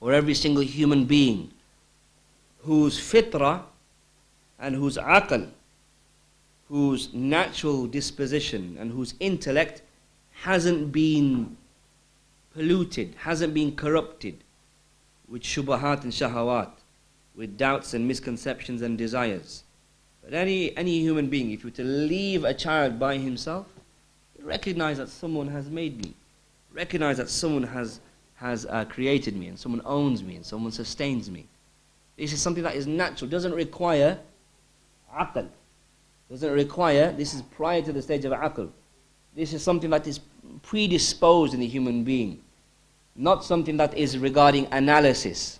Or 0.00 0.12
every 0.12 0.34
single 0.34 0.62
human 0.62 1.04
being 1.04 1.50
whose 2.58 2.98
fitrah 2.98 3.62
and 4.58 4.74
whose 4.74 4.96
aql, 4.96 5.48
whose 6.68 7.12
natural 7.12 7.86
disposition 7.86 8.76
and 8.78 8.92
whose 8.92 9.14
intellect 9.18 9.82
hasn't 10.30 10.92
been 10.92 11.56
polluted, 12.54 13.14
hasn't 13.18 13.52
been 13.52 13.74
corrupted 13.74 14.44
with 15.28 15.42
shubahat 15.42 16.04
and 16.04 16.12
shahawat, 16.12 16.70
with 17.34 17.56
doubts 17.56 17.94
and 17.94 18.06
misconceptions 18.06 18.82
and 18.82 18.96
desires. 18.96 19.64
But 20.22 20.34
any, 20.34 20.76
any 20.76 21.00
human 21.00 21.28
being, 21.28 21.50
if 21.50 21.64
you 21.64 21.68
were 21.68 21.76
to 21.76 21.84
leave 21.84 22.44
a 22.44 22.54
child 22.54 22.98
by 22.98 23.16
himself, 23.16 23.66
recognize 24.42 24.98
that 24.98 25.08
someone 25.08 25.48
has 25.48 25.68
made 25.70 26.04
me. 26.04 26.14
Recognize 26.72 27.16
that 27.16 27.28
someone 27.28 27.62
has, 27.62 28.00
has 28.36 28.66
uh, 28.66 28.84
created 28.86 29.36
me 29.36 29.48
and 29.48 29.58
someone 29.58 29.82
owns 29.84 30.22
me 30.22 30.36
and 30.36 30.44
someone 30.44 30.72
sustains 30.72 31.30
me. 31.30 31.46
This 32.16 32.32
is 32.32 32.40
something 32.40 32.62
that 32.62 32.74
is 32.74 32.86
natural, 32.86 33.30
doesn't 33.30 33.54
require 33.54 34.18
aql. 35.14 35.48
Doesn't 36.30 36.52
require, 36.52 37.12
this 37.12 37.34
is 37.34 37.42
prior 37.42 37.82
to 37.82 37.92
the 37.92 38.02
stage 38.02 38.24
of 38.24 38.32
aql. 38.32 38.70
This 39.34 39.52
is 39.52 39.62
something 39.62 39.90
that 39.90 40.06
is 40.06 40.20
predisposed 40.62 41.54
in 41.54 41.60
the 41.60 41.66
human 41.66 42.04
being. 42.04 42.40
Not 43.16 43.44
something 43.44 43.76
that 43.78 43.96
is 43.96 44.18
regarding 44.18 44.66
analysis. 44.70 45.58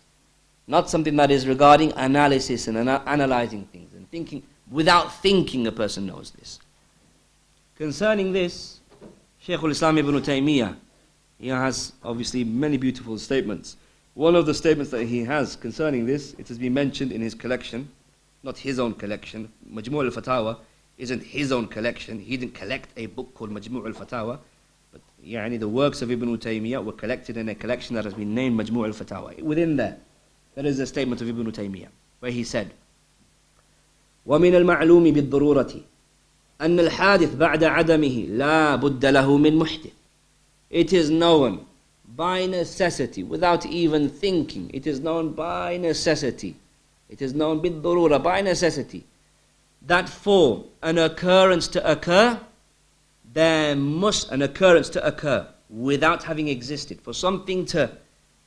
Not 0.67 0.89
something 0.89 1.17
that 1.17 1.31
is 1.31 1.49
regarding 1.49 1.93
analysis 1.93 2.69
and 2.69 2.77
ana- 2.79 3.03
analyzing 3.07 3.65
things 3.73 3.93
and 3.95 4.09
thinking. 4.11 4.43
Without 4.71 5.13
thinking, 5.21 5.67
a 5.67 5.73
person 5.73 6.07
knows 6.07 6.31
this. 6.31 6.61
Concerning 7.80 8.32
this, 8.32 8.80
Shaykh 9.40 9.62
al-Islam 9.62 9.98
ibn 9.98 10.16
Taymiyyah, 10.16 10.76
he 11.38 11.50
has 11.50 11.94
obviously 12.04 12.44
many 12.44 12.78
beautiful 12.78 13.20
statements. 13.20 13.78
One 14.14 14.36
of 14.36 14.46
the 14.46 14.54
statements 14.54 14.92
that 14.92 15.06
he 15.06 15.26
has 15.26 15.58
concerning 15.58 16.06
this, 16.06 16.34
it 16.40 16.48
has 16.48 16.58
been 16.58 16.74
mentioned 16.74 17.12
in 17.12 17.20
his 17.20 17.36
collection, 17.36 17.90
not 18.44 18.58
his 18.58 18.80
own 18.80 18.94
collection. 18.94 19.52
Majmu' 19.70 20.06
al-Fatawa 20.06 20.60
isn't 20.98 21.22
his 21.22 21.52
own 21.52 21.68
collection. 21.68 22.20
He 22.20 22.38
didn't 22.38 22.56
collect 22.56 22.90
a 22.96 23.08
book 23.08 23.34
called 23.34 23.52
Majmu' 23.52 23.86
al-Fatawa. 23.86 24.40
But 24.94 25.02
يعني, 25.26 25.60
the 25.60 25.68
works 25.68 26.02
of 26.02 26.10
Ibn 26.10 26.38
Taymiyyah 26.38 26.84
were 26.84 26.94
collected 26.94 27.36
in 27.36 27.50
a 27.50 27.56
collection 27.56 27.96
that 27.96 28.06
has 28.06 28.14
been 28.14 28.34
named 28.34 28.58
Majmu' 28.58 28.86
al-Fatawa. 28.88 29.42
Within 29.42 29.76
there, 29.76 29.98
there 30.56 30.66
is 30.66 30.80
a 30.80 30.88
statement 30.88 31.20
of 31.22 31.28
Ibn 31.28 31.52
Taymiyyah 31.52 31.90
where 32.22 32.32
he 32.32 32.46
said, 32.46 32.72
ومن 34.26 34.54
المعلوم 34.54 35.14
بالضرورة 35.14 35.84
أن 36.62 36.80
الحادث 36.80 37.36
بعد 37.36 37.64
عدمه 37.64 38.26
لا 38.30 38.76
بد 38.76 39.06
له 39.06 39.38
من 39.38 39.56
محدث 39.56 39.92
It 40.72 40.94
is 40.94 41.10
known 41.10 41.66
by 42.16 42.46
necessity 42.46 43.24
without 43.24 43.66
even 43.66 44.10
thinking 44.10 44.72
it 44.74 44.88
is 44.88 45.00
known 45.00 45.34
by 45.34 45.78
necessity 45.78 46.56
it 47.10 47.22
is 47.22 47.34
known 47.34 47.62
بالضرورة 47.62 48.24
by 48.24 48.42
necessity 48.42 49.04
that 49.86 50.08
for 50.08 50.64
an 50.82 50.98
occurrence 50.98 51.68
to 51.68 51.92
occur 51.92 52.40
there 53.34 53.76
must 53.76 54.32
an 54.32 54.42
occurrence 54.42 54.90
to 54.90 55.06
occur 55.06 55.46
without 55.70 56.24
having 56.24 56.48
existed 56.48 57.02
for 57.02 57.14
something 57.14 57.66
to 57.66 57.92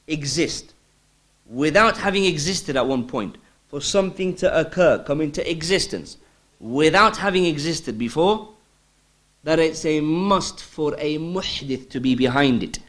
exist 0.07 0.73
without 1.47 1.97
having 1.99 2.25
existed 2.25 2.77
at 2.77 2.87
one 2.87 3.07
point 3.07 3.37
for 3.69 3.81
something 3.81 4.35
to 4.35 4.59
occur 4.59 5.03
come 5.07 5.21
into 5.21 5.49
existence 5.51 6.17
without 6.64 7.18
having 7.18 7.46
existed 7.46 7.98
before, 7.98 8.48
that 9.44 9.60
it's 9.60 9.84
a 9.84 10.00
must 10.00 10.64
for 10.64 10.96
a 10.98 11.18
muhdith 11.18 11.90
to 11.90 12.00
be 12.00 12.16
behind 12.16 12.64
it. 12.64 12.80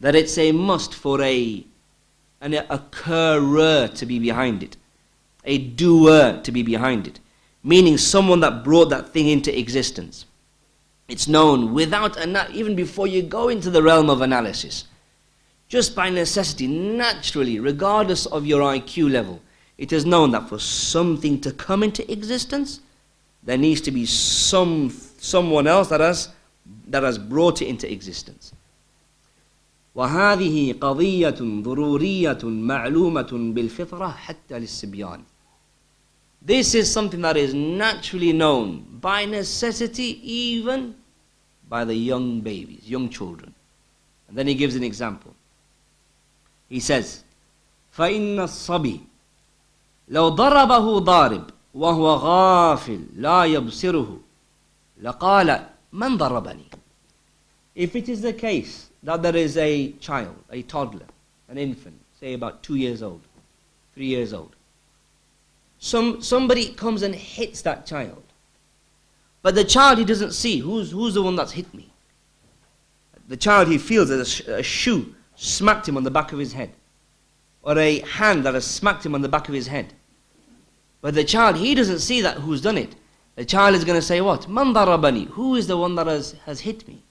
That 0.00 0.14
it's 0.14 0.38
a 0.38 0.52
must 0.52 0.94
for 0.94 1.20
a 1.20 1.64
an 2.40 2.54
occurrer 2.54 3.88
to 3.88 4.06
be 4.06 4.18
behind 4.18 4.62
it. 4.62 4.76
A 5.44 5.58
doer 5.58 6.40
to 6.42 6.52
be 6.52 6.62
behind 6.62 7.06
it. 7.06 7.20
Meaning 7.62 7.98
someone 7.98 8.40
that 8.40 8.64
brought 8.64 8.88
that 8.90 9.10
thing 9.10 9.28
into 9.28 9.56
existence. 9.56 10.24
It's 11.06 11.28
known 11.28 11.74
without, 11.74 12.18
even 12.54 12.74
before 12.74 13.06
you 13.06 13.22
go 13.22 13.48
into 13.48 13.70
the 13.70 13.82
realm 13.82 14.08
of 14.08 14.22
analysis. 14.22 14.84
Just 15.68 15.94
by 15.94 16.08
necessity, 16.08 16.66
naturally, 16.66 17.58
regardless 17.60 18.24
of 18.26 18.46
your 18.46 18.62
IQ 18.62 19.10
level, 19.10 19.40
it 19.76 19.92
is 19.92 20.06
known 20.06 20.30
that 20.30 20.48
for 20.48 20.58
something 20.58 21.40
to 21.42 21.52
come 21.52 21.82
into 21.82 22.10
existence, 22.10 22.80
there 23.43 23.57
needs 23.57 23.81
to 23.81 23.91
be 23.91 24.05
some 24.05 24.89
someone 25.19 25.67
else 25.67 25.89
that 25.89 26.01
has 26.01 26.29
that 26.87 27.03
has 27.03 27.17
brought 27.17 27.61
it 27.61 27.67
into 27.67 27.91
existence. 27.91 28.53
وهذه 29.95 30.73
قضية 30.79 31.39
ضرورية 31.63 32.39
معلومة 32.43 33.53
بالفطرة 33.53 34.07
حتى 34.07 34.59
للصبيان 34.59 35.23
This 36.41 36.73
is 36.73 36.89
something 36.89 37.21
that 37.21 37.35
is 37.35 37.53
naturally 37.53 38.31
known 38.31 38.85
by 39.01 39.25
necessity 39.25 40.21
even 40.23 40.95
by 41.67 41.83
the 41.83 41.95
young 41.95 42.39
babies, 42.39 42.89
young 42.89 43.09
children. 43.09 43.53
And 44.29 44.37
then 44.37 44.47
he 44.47 44.55
gives 44.55 44.75
an 44.75 44.83
example. 44.83 45.33
He 46.69 46.79
says, 46.79 47.23
فإن 47.97 48.39
الصبي 48.39 48.99
لو 50.09 50.29
ضربه 50.29 50.99
ضارب 50.99 51.49
وهو 51.73 52.13
غافل 52.15 53.05
لا 53.15 53.45
يبصره 53.45 54.19
لقال 55.01 55.65
من 55.93 56.17
ضربني 56.17 56.69
If 57.75 57.95
it 57.95 58.09
is 58.09 58.21
the 58.21 58.33
case 58.33 58.89
that 59.03 59.21
there 59.21 59.35
is 59.35 59.55
a 59.55 59.93
child, 59.93 60.35
a 60.51 60.61
toddler, 60.63 61.05
an 61.47 61.57
infant, 61.57 61.95
say 62.19 62.33
about 62.33 62.61
two 62.61 62.75
years 62.75 63.01
old, 63.01 63.21
three 63.93 64.07
years 64.07 64.33
old, 64.33 64.55
some, 65.79 66.21
somebody 66.21 66.73
comes 66.73 67.01
and 67.03 67.15
hits 67.15 67.61
that 67.61 67.85
child. 67.85 68.23
But 69.41 69.55
the 69.55 69.63
child 69.63 69.97
he 69.97 70.05
doesn't 70.05 70.33
see, 70.33 70.59
who's, 70.59 70.91
who's 70.91 71.13
the 71.13 71.23
one 71.23 71.37
that's 71.37 71.53
hit 71.53 71.73
me? 71.73 71.89
The 73.29 73.37
child 73.37 73.69
he 73.69 73.77
feels 73.77 74.09
that 74.09 74.19
a, 74.19 74.25
sh- 74.25 74.47
a 74.47 74.63
shoe 74.63 75.15
smacked 75.35 75.87
him 75.87 75.95
on 75.95 76.03
the 76.03 76.11
back 76.11 76.33
of 76.33 76.39
his 76.39 76.51
head, 76.51 76.71
or 77.61 77.77
a 77.77 77.99
hand 77.99 78.43
that 78.45 78.55
has 78.55 78.65
smacked 78.65 79.05
him 79.05 79.15
on 79.15 79.21
the 79.21 79.29
back 79.29 79.47
of 79.47 79.53
his 79.53 79.67
head. 79.67 79.93
But 81.03 81.15
the 81.15 81.23
child, 81.23 81.57
he 81.57 81.75
doesn't 81.75 81.99
see 81.99 82.21
that 82.21 82.37
who's 82.37 82.61
done 82.61 82.77
it. 82.77 82.95
The 83.35 83.45
child 83.45 83.75
is 83.75 83.85
going 83.85 83.97
to 83.99 84.05
say 84.05 84.19
what? 84.21 84.49
Man 84.49 84.73
darabani. 84.73 85.27
Who 85.29 85.55
is 85.55 85.67
the 85.67 85.77
one 85.77 85.95
that 85.95 86.07
has, 86.07 86.35
has 86.45 86.61
hit 86.61 86.87
me? 86.87 87.03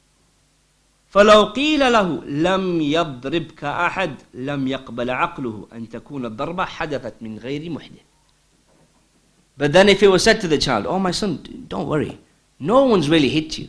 فلو 1.14 1.52
قيل 1.56 1.80
له 1.92 2.24
لم 2.24 2.80
يضربك 2.80 3.64
أحد 3.64 4.14
لم 4.34 4.68
يقبل 4.68 5.10
عقله 5.10 5.66
أن 5.72 5.88
تكون 5.88 6.24
الضربة 6.26 6.64
حدثت 6.64 7.14
من 7.20 7.38
غير 7.38 7.70
محدث 7.70 8.08
but 9.58 9.72
then 9.72 9.88
if 9.88 10.02
it 10.04 10.08
was 10.08 10.22
said 10.22 10.40
to 10.40 10.48
the 10.48 10.56
child, 10.56 10.86
Oh, 10.86 11.00
my 11.00 11.10
son, 11.10 11.66
don't 11.68 11.88
worry. 11.88 12.20
No 12.60 12.84
one's 12.84 13.10
really 13.10 13.28
hit 13.28 13.58
you. 13.58 13.68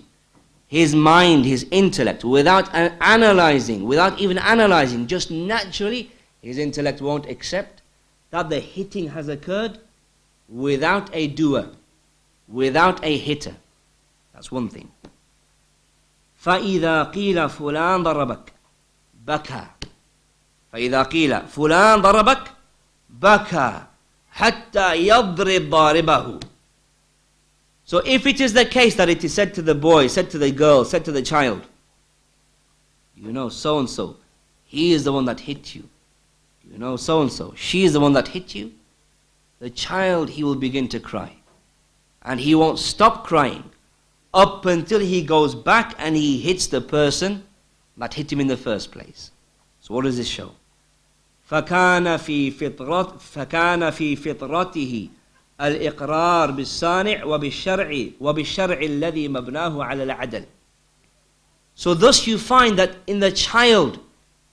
His 0.67 0.93
mind, 0.93 1.45
his 1.45 1.65
intellect, 1.71 2.23
without 2.23 2.73
analyzing, 2.75 3.85
without 3.85 4.19
even 4.19 4.37
analyzing, 4.37 5.07
just 5.07 5.31
naturally, 5.31 6.11
his 6.43 6.59
intellect 6.59 7.01
won't 7.01 7.25
accept 7.25 7.81
that 8.29 8.49
the 8.49 8.59
hitting 8.59 9.09
has 9.09 9.27
occurred 9.27 9.79
without 10.47 11.09
a 11.13 11.27
doer, 11.27 11.67
without 12.47 13.03
a 13.03 13.17
hitter. 13.17 13.55
That's 14.33 14.51
one 14.51 14.69
thing. 14.69 14.89
فإذا 16.39 17.03
قيل 17.03 17.49
فلان 17.49 18.03
ضربك 18.03 18.53
بكى 19.27 19.65
فإذا 20.71 21.03
قيل 21.03 21.47
فلان 21.47 22.01
ضربك 22.01 22.51
بكى 23.09 23.83
حتى 24.31 24.95
يضرب 25.07 25.69
ضاربه 25.69 26.39
So 27.85 27.97
if 28.05 28.27
it 28.27 28.39
is 28.39 28.53
the 28.53 28.65
case 28.65 28.95
that 28.95 29.09
it 29.09 29.23
is 29.23 29.33
said 29.33 29.55
to 29.55 29.63
the 29.63 29.73
boy, 29.73 30.05
said 30.07 30.29
to 30.29 30.37
the 30.37 30.51
girl, 30.51 30.85
said 30.85 31.03
to 31.05 31.11
the 31.11 31.23
child, 31.23 31.63
you 33.17 33.31
know 33.31 33.49
so 33.49 33.79
and 33.79 33.89
so, 33.89 34.17
he 34.65 34.93
is 34.93 35.03
the 35.03 35.11
one 35.11 35.25
that 35.25 35.39
hit 35.39 35.73
you. 35.73 35.89
You 36.71 36.77
know 36.77 36.97
so 36.97 37.21
and 37.21 37.31
so, 37.31 37.53
she 37.57 37.83
is 37.83 37.93
the 37.93 37.99
one 37.99 38.13
that 38.13 38.27
hit 38.27 38.53
you. 38.53 38.71
The 39.63 39.69
child, 39.69 40.29
he 40.29 40.43
will 40.43 40.55
begin 40.55 40.87
to 40.89 40.99
cry. 40.99 41.35
And 42.21 42.39
he 42.39 42.55
won't 42.55 42.79
stop 42.79 43.25
crying 43.25 43.63
up 44.33 44.65
until 44.65 44.99
he 44.99 45.21
goes 45.23 45.55
back 45.55 45.95
and 45.97 46.15
he 46.15 46.39
hits 46.39 46.67
the 46.67 46.81
person 46.81 47.43
that 47.97 48.13
hit 48.13 48.31
him 48.31 48.39
in 48.39 48.47
the 48.47 48.57
first 48.57 48.91
place. 48.91 49.31
So 49.81 49.93
what 49.93 50.03
does 50.03 50.17
this 50.17 50.27
show? 50.27 50.51
فكان 51.49 52.17
في 52.17 52.51
فطرت 52.51 53.21
فكان 53.21 53.89
في 53.89 54.15
فطرته 54.15 55.09
الإقرار 55.61 56.51
بالصانع 56.51 57.23
وبالشرع 57.23 58.05
وبالشرع 58.19 58.79
الذي 58.81 59.27
مبناه 59.27 59.83
على 59.83 60.03
العدل. 60.03 60.45
So 61.75 61.93
thus 61.93 62.27
you 62.27 62.37
find 62.37 62.77
that 62.77 62.97
in 63.07 63.19
the 63.19 63.31
child 63.31 63.99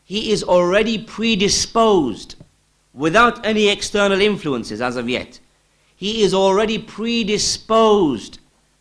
he 0.05 0.31
is 0.31 0.42
already 0.42 0.98
predisposed 0.98 2.37
without 2.93 3.45
any 3.45 3.69
external 3.69 4.21
influences 4.21 4.82
as 4.82 4.95
of 4.95 5.10
yet. 5.10 5.39
He 5.95 6.23
is 6.23 6.34
already 6.34 6.77
predisposed 6.77 8.39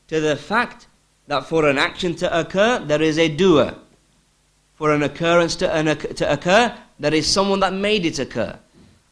to 0.08 0.20
the 0.20 0.36
fact 0.36 0.86
that 1.26 1.46
for 1.46 1.68
an 1.68 1.78
action 1.78 2.14
to 2.16 2.40
occur 2.40 2.78
there 2.80 3.02
is 3.02 3.18
a 3.18 3.28
doer. 3.28 3.74
For 4.74 4.92
an 4.92 5.02
occurrence 5.02 5.54
to, 5.56 5.94
to 5.94 6.32
occur 6.32 6.76
there 6.98 7.14
is 7.14 7.26
someone 7.26 7.60
that 7.60 7.72
made 7.72 8.04
it 8.06 8.18
occur. 8.18 8.58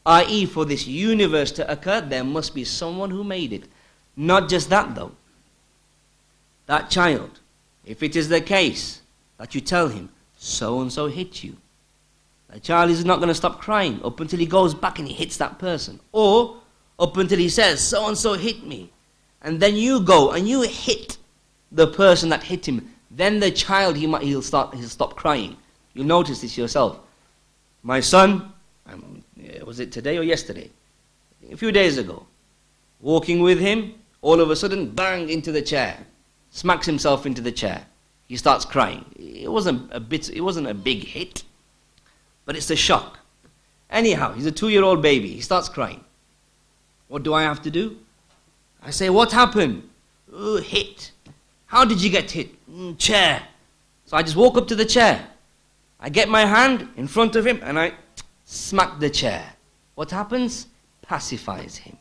I.e., 0.05 0.47
for 0.47 0.65
this 0.65 0.87
universe 0.87 1.53
to 1.53 1.71
occur, 1.71 2.01
there 2.01 2.25
must 2.25 2.55
be 2.55 2.65
someone 2.65 3.11
who 3.11 3.23
made 3.23 3.53
it. 3.53 3.65
Not 4.17 4.49
just 4.49 4.71
that, 4.71 4.95
though. 4.95 5.13
That 6.67 6.89
child, 6.91 7.41
if 7.85 8.03
it 8.03 8.17
is 8.17 8.29
the 8.29 8.41
case 8.41 9.03
that 9.37 9.55
you 9.55 9.61
tell 9.61 9.89
him, 9.89 10.09
so 10.39 10.81
and 10.81 10.91
so 10.91 11.09
hit 11.09 11.45
you, 11.45 11.57
the 12.51 12.61
child 12.61 12.91
is 12.91 13.05
not 13.05 13.17
going 13.17 13.29
to 13.29 13.35
stop 13.35 13.61
crying 13.61 14.01
up 14.03 14.21
until 14.21 14.39
he 14.39 14.47
goes 14.47 14.75
back 14.75 14.99
and 14.99 15.07
he 15.07 15.15
hits 15.15 15.37
that 15.37 15.59
person. 15.59 16.01
Or 16.13 16.57
up 16.99 17.17
until 17.17 17.39
he 17.39 17.49
says, 17.49 17.81
so 17.81 18.07
and 18.09 18.17
so 18.17 18.35
hit 18.35 18.65
me. 18.65 18.91
And 19.43 19.61
then 19.61 19.77
you 19.77 20.01
go 20.01 20.33
and 20.33 20.49
you 20.49 20.63
hit 20.63 21.19
the 21.71 21.87
person 21.87 22.31
that 22.31 22.43
hit 22.43 22.67
him. 22.67 22.95
Then 23.11 23.41
the 23.41 23.51
child, 23.51 23.97
he 23.97 24.07
might, 24.07 24.23
he'll, 24.23 24.43
start, 24.43 24.75
he'll 24.75 24.89
stop 24.89 25.15
crying. 25.15 25.57
You'll 25.95 26.07
notice 26.07 26.41
this 26.41 26.57
yourself. 26.57 26.99
My 27.83 28.01
son, 28.01 28.53
um, 28.87 29.23
was 29.65 29.81
it 29.81 29.93
today 29.93 30.19
or 30.19 30.23
yesterday? 30.23 30.71
A 31.51 31.57
few 31.57 31.71
days 31.71 31.99
ago, 31.99 32.27
walking 33.01 33.41
with 33.41 33.61
him, 33.61 33.95
all 34.21 34.41
of 34.41 34.51
a 34.51 34.57
sudden, 34.57 34.91
bang 34.91 35.29
into 35.29 35.53
the 35.53 35.63
chair, 35.63 35.99
smacks 36.51 36.87
himself 36.87 37.27
into 37.27 37.41
the 37.41 37.53
chair. 37.53 37.87
He 38.27 38.37
starts 38.37 38.65
crying. 38.65 39.05
It 39.17 39.51
wasn't 39.51 39.91
a 39.93 40.01
bit, 40.01 40.29
it 40.31 40.41
wasn't 40.41 40.67
a 40.67 40.75
big 40.75 41.05
hit, 41.05 41.45
but 42.49 42.57
it's 42.57 42.71
a 42.71 42.77
shock. 42.77 43.19
Anyhow, 43.91 44.33
he's 44.33 44.47
a 44.47 44.51
two-year-old 44.51 45.03
baby. 45.03 45.29
He 45.35 45.43
starts 45.43 45.69
crying. 45.69 46.03
What 47.09 47.23
do 47.23 47.35
I 47.35 47.43
have 47.43 47.61
to 47.61 47.71
do? 47.71 47.99
I 48.83 48.89
say, 48.89 49.11
what 49.11 49.33
happened? 49.33 49.87
Oh, 50.33 50.57
hit. 50.57 51.13
How 51.67 51.85
did 51.85 52.03
you 52.03 52.09
get 52.09 52.31
hit? 52.31 52.49
Mm, 52.67 52.97
chair. 52.97 53.43
So 54.07 54.17
I 54.17 54.23
just 54.23 54.35
walk 54.35 54.57
up 54.57 54.67
to 54.69 54.75
the 54.75 54.87
chair. 54.87 55.29
I 56.01 56.09
get 56.09 56.31
my 56.31 56.47
hand 56.47 56.89
in 56.97 57.07
front 57.07 57.37
of 57.37 57.47
him 57.47 57.61
and 57.63 57.79
I 57.79 57.93
smack 58.47 58.99
the 58.99 59.11
chair. 59.11 59.45
What 59.95 60.11
happens? 60.11 60.69
Pacifies 61.03 61.77
him. 61.77 61.99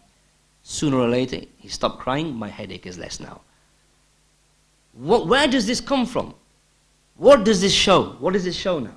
Sooner 0.64 0.96
or 0.96 1.10
later, 1.10 1.42
he 1.58 1.68
stopped 1.68 2.00
crying, 2.00 2.34
my 2.34 2.48
headache 2.48 2.86
is 2.86 2.98
less 2.98 3.20
now. 3.20 3.42
What, 4.94 5.28
where 5.28 5.50
does 5.50 5.68
this 5.68 5.82
come 5.82 6.06
from? 6.06 6.34
What 7.18 7.44
does 7.44 7.60
this 7.60 7.74
show? 7.74 8.16
What 8.22 8.32
does 8.32 8.46
this 8.46 8.56
show 8.56 8.80
now? 8.80 8.96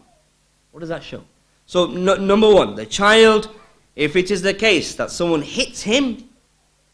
What 0.71 0.79
does 0.79 0.91
that 0.91 1.03
show? 1.03 1.25
So, 1.71 1.87
number 1.87 2.53
one, 2.53 2.75
the 2.75 2.85
child, 2.85 3.49
if 3.95 4.17
it 4.17 4.33
is 4.33 4.43
the 4.43 4.53
case 4.53 4.97
that 4.97 5.09
someone 5.09 5.41
hits 5.41 5.81
him, 5.81 6.29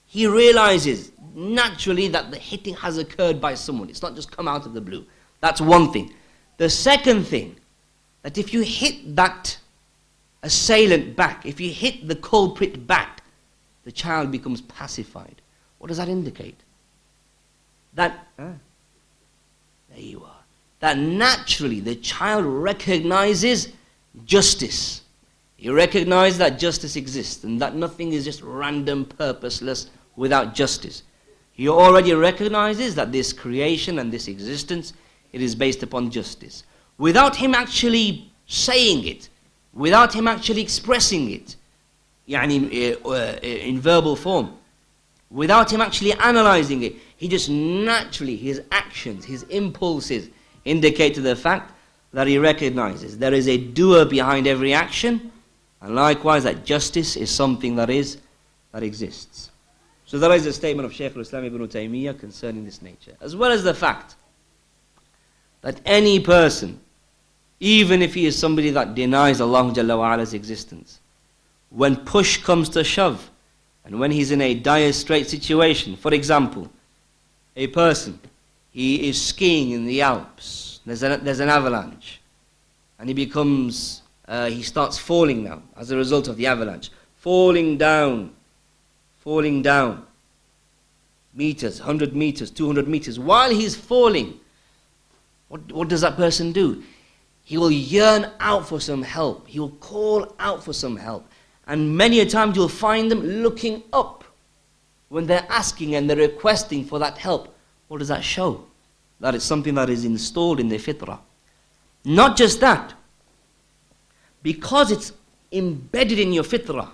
he 0.04 0.26
realizes 0.26 1.12
naturally 1.34 2.08
that 2.08 2.30
the 2.30 2.36
hitting 2.36 2.74
has 2.74 2.98
occurred 2.98 3.40
by 3.40 3.54
someone. 3.54 3.88
It's 3.88 4.02
not 4.02 4.14
just 4.14 4.30
come 4.30 4.46
out 4.46 4.66
of 4.66 4.74
the 4.74 4.82
blue. 4.82 5.06
That's 5.40 5.62
one 5.62 5.92
thing. 5.94 6.12
The 6.58 6.68
second 6.68 7.24
thing, 7.24 7.56
that 8.20 8.36
if 8.36 8.52
you 8.52 8.60
hit 8.60 9.16
that 9.16 9.56
assailant 10.42 11.16
back, 11.16 11.46
if 11.46 11.58
you 11.58 11.70
hit 11.70 12.06
the 12.06 12.16
culprit 12.16 12.86
back, 12.86 13.22
the 13.84 13.92
child 13.92 14.30
becomes 14.30 14.60
pacified. 14.60 15.40
What 15.78 15.88
does 15.88 15.96
that 15.96 16.10
indicate? 16.10 16.60
That, 17.94 18.26
ah, 18.38 18.52
there 19.88 20.00
you 20.00 20.22
are. 20.22 20.42
That 20.80 20.98
naturally 20.98 21.80
the 21.80 21.94
child 21.94 22.44
recognizes 22.44 23.72
justice. 24.25 25.01
He 25.57 25.69
recognizes 25.69 26.39
that 26.39 26.59
justice 26.59 26.95
exists 26.95 27.43
and 27.43 27.61
that 27.61 27.75
nothing 27.75 28.13
is 28.13 28.25
just 28.25 28.41
random, 28.41 29.05
purposeless, 29.05 29.89
without 30.15 30.55
justice. 30.55 31.03
He 31.53 31.69
already 31.69 32.13
recognizes 32.13 32.95
that 32.95 33.11
this 33.11 33.31
creation 33.31 33.99
and 33.99 34.11
this 34.11 34.27
existence, 34.27 34.93
it 35.31 35.41
is 35.41 35.55
based 35.55 35.83
upon 35.83 36.09
justice 36.09 36.63
without 37.01 37.35
him 37.35 37.55
actually 37.55 38.31
saying 38.45 39.07
it, 39.07 39.27
without 39.73 40.13
him 40.13 40.27
actually 40.27 40.61
expressing 40.61 41.31
it, 41.31 41.55
يعني, 42.29 42.95
uh, 43.03 43.09
uh, 43.09 43.39
in 43.41 43.81
verbal 43.81 44.15
form, 44.15 44.53
without 45.31 45.73
him 45.73 45.81
actually 45.81 46.13
analyzing 46.13 46.83
it. 46.83 46.93
He 47.17 47.27
just 47.27 47.49
naturally, 47.49 48.35
his 48.35 48.61
actions, 48.71 49.25
his 49.25 49.41
impulses 49.43 50.29
indicate 50.63 51.15
to 51.15 51.21
the 51.21 51.35
fact 51.35 51.73
that 52.16 52.26
he 52.26 52.38
recognizes 52.38 53.18
there 53.18 53.34
is 53.34 53.46
a 53.46 53.58
doer 53.58 54.06
behind 54.06 54.46
every 54.46 54.72
action, 54.72 55.30
and 55.82 55.94
likewise 55.94 56.44
that 56.44 56.64
justice 56.64 57.14
is 57.14 57.30
something 57.30 57.76
that 57.76 57.90
is, 57.90 58.16
that 58.72 58.82
exists. 58.82 59.50
So 60.06 60.18
that 60.20 60.30
is 60.30 60.46
a 60.46 60.52
statement 60.52 60.86
of 60.86 60.94
Shaykh 60.94 61.14
al-Islam 61.14 61.44
ibn 61.44 61.60
Taymiyyah 61.68 62.18
concerning 62.18 62.64
this 62.64 62.80
nature, 62.80 63.12
as 63.20 63.36
well 63.36 63.52
as 63.52 63.62
the 63.64 63.74
fact 63.74 64.14
that 65.60 65.80
any 65.84 66.18
person 66.18 66.80
even 67.60 68.02
if 68.02 68.14
he 68.14 68.26
is 68.26 68.38
somebody 68.38 68.70
that 68.70 68.94
denies 68.94 69.40
Allah 69.40 69.72
Jalla 69.72 70.34
existence. 70.34 71.00
When 71.70 71.96
push 71.96 72.42
comes 72.42 72.68
to 72.70 72.84
shove, 72.84 73.30
and 73.84 73.98
when 73.98 74.10
he's 74.10 74.30
in 74.30 74.40
a 74.40 74.54
dire 74.54 74.92
strait 74.92 75.28
situation, 75.28 75.96
for 75.96 76.12
example, 76.12 76.70
a 77.56 77.66
person, 77.68 78.18
he 78.70 79.08
is 79.08 79.20
skiing 79.20 79.70
in 79.70 79.86
the 79.86 80.02
Alps, 80.02 80.65
there's 80.86 81.02
an, 81.02 81.24
there's 81.24 81.40
an 81.40 81.48
avalanche, 81.48 82.20
and 82.98 83.08
he 83.08 83.14
becomes, 83.14 84.02
uh, 84.28 84.46
he 84.46 84.62
starts 84.62 84.96
falling 84.96 85.44
now 85.44 85.62
as 85.76 85.90
a 85.90 85.96
result 85.96 86.28
of 86.28 86.36
the 86.36 86.46
avalanche, 86.46 86.90
falling 87.16 87.76
down, 87.76 88.32
falling 89.18 89.62
down, 89.62 90.06
meters, 91.34 91.80
100 91.80 92.14
meters, 92.14 92.50
200 92.50 92.88
meters. 92.88 93.18
While 93.18 93.50
he's 93.50 93.74
falling, 93.74 94.38
what, 95.48 95.72
what 95.72 95.88
does 95.88 96.00
that 96.00 96.16
person 96.16 96.52
do? 96.52 96.82
He 97.44 97.58
will 97.58 97.70
yearn 97.70 98.30
out 98.40 98.68
for 98.68 98.80
some 98.80 99.02
help. 99.02 99.46
He 99.46 99.60
will 99.60 99.70
call 99.70 100.34
out 100.38 100.64
for 100.64 100.72
some 100.72 100.96
help. 100.96 101.28
And 101.66 101.96
many 101.96 102.20
a 102.20 102.26
time 102.26 102.52
you'll 102.54 102.68
find 102.68 103.10
them 103.10 103.22
looking 103.22 103.82
up 103.92 104.24
when 105.08 105.26
they're 105.26 105.46
asking 105.48 105.94
and 105.94 106.08
they're 106.08 106.16
requesting 106.16 106.84
for 106.84 106.98
that 106.98 107.18
help. 107.18 107.56
What 107.88 107.98
does 107.98 108.08
that 108.08 108.24
show? 108.24 108.64
That 109.20 109.34
it's 109.34 109.44
something 109.44 109.74
that 109.74 109.88
is 109.88 110.04
installed 110.04 110.60
in 110.60 110.68
their 110.68 110.78
fitrah. 110.78 111.18
Not 112.04 112.36
just 112.36 112.60
that, 112.60 112.94
because 114.42 114.92
it's 114.92 115.12
embedded 115.50 116.18
in 116.18 116.32
your 116.32 116.44
fitrah, 116.44 116.90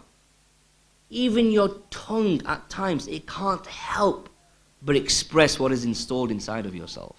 even 1.10 1.50
your 1.50 1.68
tongue 1.90 2.40
at 2.46 2.68
times, 2.70 3.06
it 3.06 3.26
can't 3.26 3.66
help 3.66 4.30
but 4.84 4.96
express 4.96 5.58
what 5.58 5.70
is 5.70 5.84
installed 5.84 6.30
inside 6.30 6.64
of 6.64 6.74
yourself. 6.74 7.16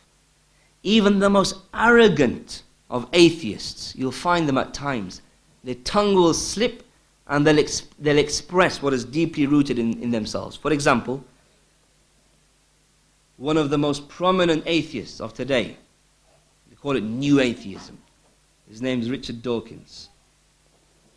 Even 0.81 1.19
the 1.19 1.29
most 1.29 1.55
arrogant 1.73 2.63
of 2.89 3.07
atheists, 3.13 3.95
you'll 3.95 4.11
find 4.11 4.49
them 4.49 4.57
at 4.57 4.73
times, 4.73 5.21
their 5.63 5.75
tongue 5.75 6.15
will 6.15 6.33
slip 6.33 6.83
and 7.27 7.45
they'll, 7.47 7.65
they'll 7.99 8.17
express 8.17 8.81
what 8.81 8.93
is 8.93 9.05
deeply 9.05 9.45
rooted 9.45 9.79
in, 9.79 10.01
in 10.01 10.11
themselves. 10.11 10.57
For 10.57 10.73
example, 10.73 11.23
one 13.43 13.57
of 13.57 13.69
the 13.69 13.77
most 13.77 14.07
prominent 14.07 14.63
atheists 14.65 15.19
of 15.19 15.33
today, 15.33 15.75
they 16.69 16.75
call 16.77 16.95
it 16.95 17.03
New 17.03 17.41
Atheism. 17.41 17.97
His 18.69 18.81
name 18.81 19.01
is 19.01 19.09
Richard 19.09 19.41
Dawkins. 19.41 20.07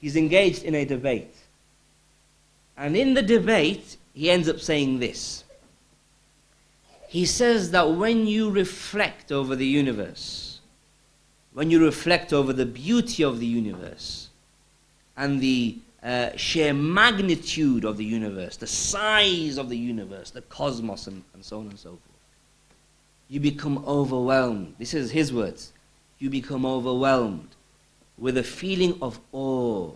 He's 0.00 0.16
engaged 0.16 0.64
in 0.64 0.74
a 0.74 0.84
debate. 0.84 1.36
And 2.76 2.96
in 2.96 3.14
the 3.14 3.22
debate, 3.22 3.96
he 4.12 4.28
ends 4.28 4.48
up 4.48 4.58
saying 4.58 4.98
this 4.98 5.44
he 7.06 7.24
says 7.24 7.70
that 7.70 7.92
when 7.92 8.26
you 8.26 8.50
reflect 8.50 9.30
over 9.30 9.54
the 9.54 9.64
universe, 9.64 10.58
when 11.52 11.70
you 11.70 11.82
reflect 11.84 12.32
over 12.32 12.52
the 12.52 12.66
beauty 12.66 13.22
of 13.22 13.38
the 13.38 13.46
universe 13.46 14.30
and 15.16 15.40
the 15.40 15.78
uh, 16.02 16.30
sheer 16.36 16.74
magnitude 16.74 17.84
of 17.84 17.96
the 17.96 18.04
universe, 18.04 18.56
the 18.56 18.66
size 18.66 19.58
of 19.58 19.68
the 19.68 19.78
universe, 19.78 20.30
the 20.30 20.42
cosmos, 20.42 21.06
and, 21.06 21.22
and 21.32 21.44
so 21.44 21.60
on 21.60 21.68
and 21.68 21.78
so 21.78 21.90
forth, 21.90 22.15
you 23.28 23.40
become 23.40 23.84
overwhelmed. 23.86 24.74
This 24.78 24.94
is 24.94 25.10
his 25.10 25.32
words. 25.32 25.72
You 26.18 26.30
become 26.30 26.64
overwhelmed 26.64 27.48
with 28.18 28.38
a 28.38 28.42
feeling 28.42 28.98
of 29.02 29.20
awe, 29.32 29.92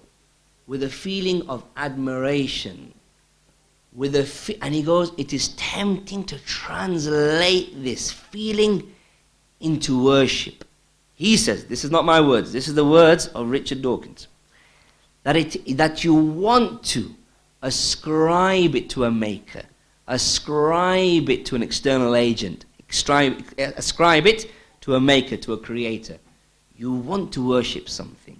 with 0.66 0.83
a 0.83 0.90
feeling 0.90 1.49
of 1.49 1.64
admiration, 1.77 2.93
with 3.93 4.14
a 4.14 4.25
fi- 4.25 4.59
and 4.62 4.75
he 4.75 4.83
goes 4.83 5.12
it 5.16 5.33
is 5.33 5.49
tempting 5.57 6.25
to 6.25 6.38
translate 6.40 7.83
this 7.83 8.11
feeling 8.11 8.93
into 9.61 10.03
worship 10.03 10.64
he 11.14 11.37
says 11.37 11.64
this 11.64 11.85
is 11.85 11.90
not 11.90 12.05
my 12.05 12.21
words 12.21 12.53
this 12.53 12.69
is 12.69 12.75
the 12.75 12.85
words 12.85 13.27
of 13.29 13.51
richard 13.51 13.83
dawkins 13.83 14.29
that 15.25 15.37
it 15.37 15.77
that 15.77 16.05
you 16.05 16.14
want 16.14 16.83
to 16.83 17.14
ascribe 17.62 18.75
it 18.77 18.88
to 18.88 19.05
a 19.05 19.11
maker 19.11 19.62
ascribe 20.07 21.29
it 21.29 21.45
to 21.45 21.57
an 21.57 21.62
external 21.62 22.14
agent 22.14 22.64
ascribe, 22.90 24.26
it 24.26 24.50
to 24.81 24.94
a 24.94 25.00
maker 25.00 25.37
to 25.37 25.53
a 25.53 25.59
creator 25.59 26.18
you 26.76 26.92
want 26.92 27.33
to 27.33 27.46
worship 27.46 27.88
something 27.88 28.38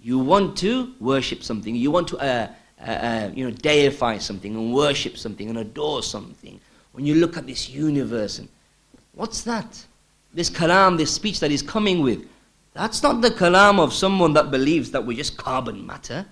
you 0.00 0.18
want 0.18 0.56
to 0.56 0.94
worship 1.00 1.42
something 1.42 1.74
you 1.74 1.90
want 1.90 2.08
to 2.08 2.18
uh, 2.18 2.48
uh, 2.80 2.90
uh, 2.90 3.30
you 3.34 3.44
know, 3.44 3.50
deify 3.50 4.18
something 4.18 4.54
and 4.54 4.72
worship 4.72 5.18
something 5.18 5.48
and 5.48 5.58
adore 5.58 6.00
something. 6.00 6.60
When 6.92 7.04
you 7.04 7.16
look 7.16 7.36
at 7.36 7.44
this 7.44 7.68
universe, 7.68 8.38
and 8.38 8.48
what's 9.14 9.42
that? 9.42 9.84
This 10.32 10.48
kalam, 10.48 10.96
this 10.96 11.12
speech 11.12 11.40
that 11.40 11.50
he's 11.50 11.62
coming 11.62 12.02
with, 12.02 12.28
that's 12.74 13.02
not 13.02 13.20
the 13.20 13.30
kalam 13.30 13.80
of 13.80 13.92
someone 13.92 14.32
that 14.34 14.52
believes 14.52 14.92
that 14.92 15.04
we're 15.04 15.16
just 15.16 15.36
carbon 15.36 15.84
matter. 15.84 16.24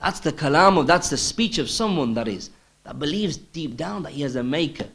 That's 0.00 0.20
the 0.20 0.32
kalam 0.32 0.78
of, 0.78 0.86
that's 0.86 1.08
the 1.08 1.16
speech 1.16 1.56
of 1.56 1.70
someone 1.70 2.12
that 2.14 2.28
is, 2.28 2.50
that 2.84 2.98
believes 2.98 3.38
deep 3.38 3.74
down 3.76 4.02
that 4.02 4.12
he 4.12 4.22
has 4.22 4.36
a 4.36 4.42
maker. 4.42 4.86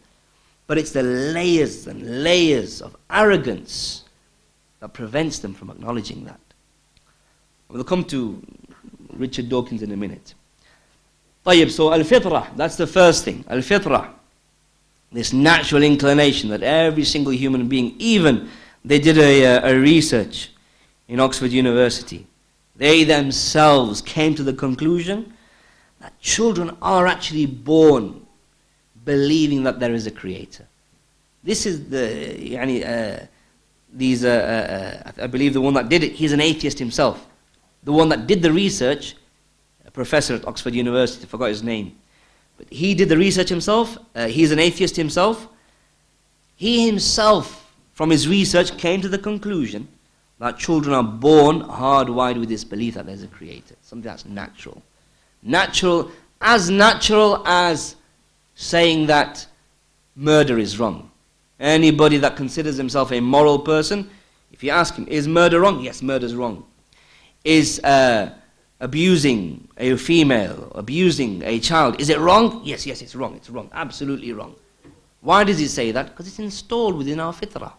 But 0.73 0.79
it's 0.79 0.91
the 0.91 1.03
layers 1.03 1.87
and 1.87 2.23
layers 2.23 2.83
of 2.83 2.97
arrogance 3.11 4.05
that 4.81 4.93
prevents 4.93 5.39
them 5.39 5.55
from 5.55 5.71
acknowledging 5.71 6.25
that. 6.25 6.41
We'll 7.69 7.85
come 7.85 8.05
to 8.05 8.43
Richard 9.13 9.49
Dawkins 9.49 9.83
in 9.83 9.93
a 9.93 9.97
minute. 9.97 10.35
طيب, 11.47 11.71
so 11.71 11.93
al-fitra, 11.93 12.55
that's 12.57 12.77
the 12.77 12.87
first 12.87 13.25
thing. 13.25 13.45
Al-fitra, 13.49 14.11
this 15.11 15.33
natural 15.33 15.83
inclination 15.83 16.51
that 16.51 16.63
every 16.63 17.05
single 17.05 17.33
human 17.33 17.69
being, 17.69 17.95
even 17.99 18.49
they 18.85 18.99
did 18.99 19.19
a, 19.19 19.47
uh, 19.47 19.71
a 19.71 19.79
research 19.79 20.51
in 21.09 21.21
Oxford 21.21 21.51
University. 21.51 22.27
They 22.77 23.05
themselves 23.05 24.03
came 24.03 24.35
to 24.35 24.43
the 24.43 24.53
conclusion 24.53 25.33
that 26.01 26.19
children 26.21 26.77
are 26.81 27.07
actually 27.07 27.47
born 27.47 28.22
believing 29.06 29.64
that 29.64 29.80
there 29.80 29.94
is 29.94 30.08
a 30.08 30.12
creator. 30.12 30.66
This 31.44 31.66
is 31.66 31.90
the, 31.90 32.58
uh, 32.58 33.26
these, 33.94 34.24
uh, 34.24 35.04
uh, 35.08 35.24
I 35.24 35.28
believe 35.28 35.54
the 35.54 35.62
one 35.62 35.74
that 35.74 35.90
did 35.90 36.04
it, 36.04 36.14
he's 36.14 36.32
an 36.32 36.42
atheist 36.42 36.80
himself. 36.80 37.26
The 37.84 37.92
one 37.92 38.10
that 38.10 38.28
did 38.28 38.42
the 38.42 38.52
research 38.52 39.16
a 39.86 39.92
professor 39.92 40.36
at 40.36 40.48
Oxford 40.48 40.74
University, 40.74 41.26
I 41.26 41.28
forgot 41.28 41.50
his 41.50 41.64
name. 41.64 41.96
But 42.58 42.68
he 42.70 42.94
did 42.94 43.10
the 43.10 43.18
research 43.18 43.50
himself. 43.50 43.98
Uh, 44.16 44.28
he's 44.28 44.52
an 44.52 44.60
atheist 44.60 44.96
himself. 44.96 45.48
He 46.56 46.86
himself, 46.86 47.74
from 47.94 48.10
his 48.10 48.28
research, 48.28 48.78
came 48.78 49.02
to 49.02 49.10
the 49.10 49.18
conclusion 49.18 49.88
that 50.40 50.58
children 50.58 50.94
are 50.96 51.04
born 51.04 51.62
hardwired 51.62 52.40
with 52.40 52.50
this 52.50 52.64
belief 52.64 52.94
that 52.94 53.06
there's 53.06 53.24
a 53.24 53.28
creator, 53.28 53.76
something 53.82 54.10
that's 54.10 54.26
natural. 54.26 54.82
Natural, 55.42 56.12
as 56.42 56.70
natural 56.70 57.46
as 57.46 57.96
saying 58.56 59.08
that 59.08 59.46
murder 60.16 60.58
is 60.60 60.80
wrong. 60.80 61.10
Anybody 61.60 62.18
that 62.18 62.36
considers 62.36 62.78
himself 62.78 63.12
a 63.12 63.20
moral 63.20 63.60
person, 63.60 64.10
if 64.52 64.64
you 64.64 64.70
ask 64.72 64.96
him, 64.96 65.08
is 65.08 65.28
murder 65.28 65.62
wrong? 65.62 65.82
Yes, 65.82 66.02
murder 66.02 66.26
is 66.26 66.36
wrong. 66.36 66.66
Is 67.44 67.80
uh, 67.84 68.34
abusing 68.80 69.68
a 69.78 69.96
female, 69.96 70.72
abusing 70.76 71.42
a 71.44 71.60
child, 71.60 72.00
is 72.00 72.10
it 72.10 72.20
wrong? 72.20 72.62
Yes, 72.64 72.86
yes, 72.86 73.02
it's 73.02 73.16
wrong. 73.16 73.36
It's 73.36 73.50
wrong. 73.50 73.70
Absolutely 73.74 74.34
wrong. 74.34 74.56
Why 75.22 75.44
does 75.44 75.58
he 75.58 75.68
say 75.68 75.92
that? 75.92 76.08
Because 76.10 76.28
it's 76.28 76.40
installed 76.40 76.98
within 76.98 77.20
our 77.20 77.34
fitrah. 77.34 77.74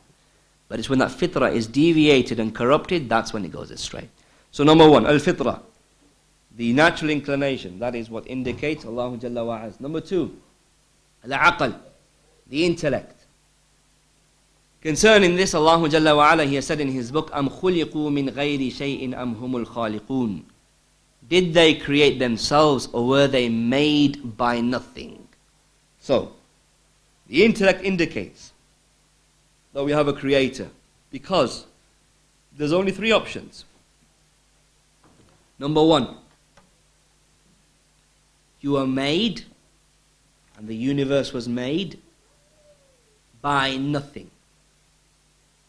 But 0.68 0.78
it's 0.78 0.88
when 0.88 0.98
that 1.00 1.10
fitrah 1.10 1.54
is 1.54 1.66
deviated 1.66 2.40
and 2.40 2.54
corrupted, 2.54 3.08
that's 3.08 3.32
when 3.32 3.44
it 3.44 3.52
goes 3.52 3.70
astray. 3.70 4.08
So 4.50 4.64
number 4.64 4.88
one, 4.88 5.06
al-fitrah. 5.06 5.60
The 6.56 6.72
natural 6.72 7.10
inclination, 7.10 7.78
that 7.80 7.94
is 7.94 8.08
what 8.08 8.26
indicates 8.26 8.84
Allah 8.84 9.10
Jalla 9.18 9.44
wa 9.44 9.68
Number 9.80 10.00
two, 10.00 10.36
al-aql, 11.23 11.75
the 12.47 12.65
intellect. 12.65 13.15
Concerning 14.81 15.35
this, 15.35 15.53
Allah 15.53 15.77
Jalla 15.89 16.15
wa 16.15 16.37
He 16.43 16.55
has 16.55 16.65
said 16.65 16.79
in 16.79 16.89
His 16.89 17.11
book, 17.11 17.31
أَمْ 17.31 17.49
خُلِقُوا 17.49 17.91
مِنْ 17.93 18.29
غَيْرِ 18.31 18.71
شَيْءٍ 18.71 19.13
أَمْ 19.13 19.35
هُمُ 19.35 19.65
الْخَالِقُونَ 19.65 20.43
did 21.29 21.53
they 21.53 21.75
create 21.75 22.17
themselves 22.17 22.89
or 22.91 23.07
were 23.07 23.27
they 23.27 23.49
made 23.49 24.35
by 24.35 24.59
nothing? 24.59 25.27
So, 25.99 26.33
the 27.27 27.45
intellect 27.45 27.83
indicates 27.83 28.51
that 29.73 29.83
we 29.83 29.91
have 29.91 30.07
a 30.07 30.13
creator 30.13 30.67
because 31.11 31.65
there's 32.57 32.73
only 32.73 32.91
three 32.91 33.11
options. 33.11 33.65
Number 35.59 35.83
one, 35.83 36.17
you 38.61 38.71
were 38.71 38.87
made 38.87 39.45
and 40.64 40.70
the 40.70 40.74
universe 40.74 41.34
was 41.34 41.46
made 41.46 42.00
by 43.42 43.76
nothing. 43.76 44.30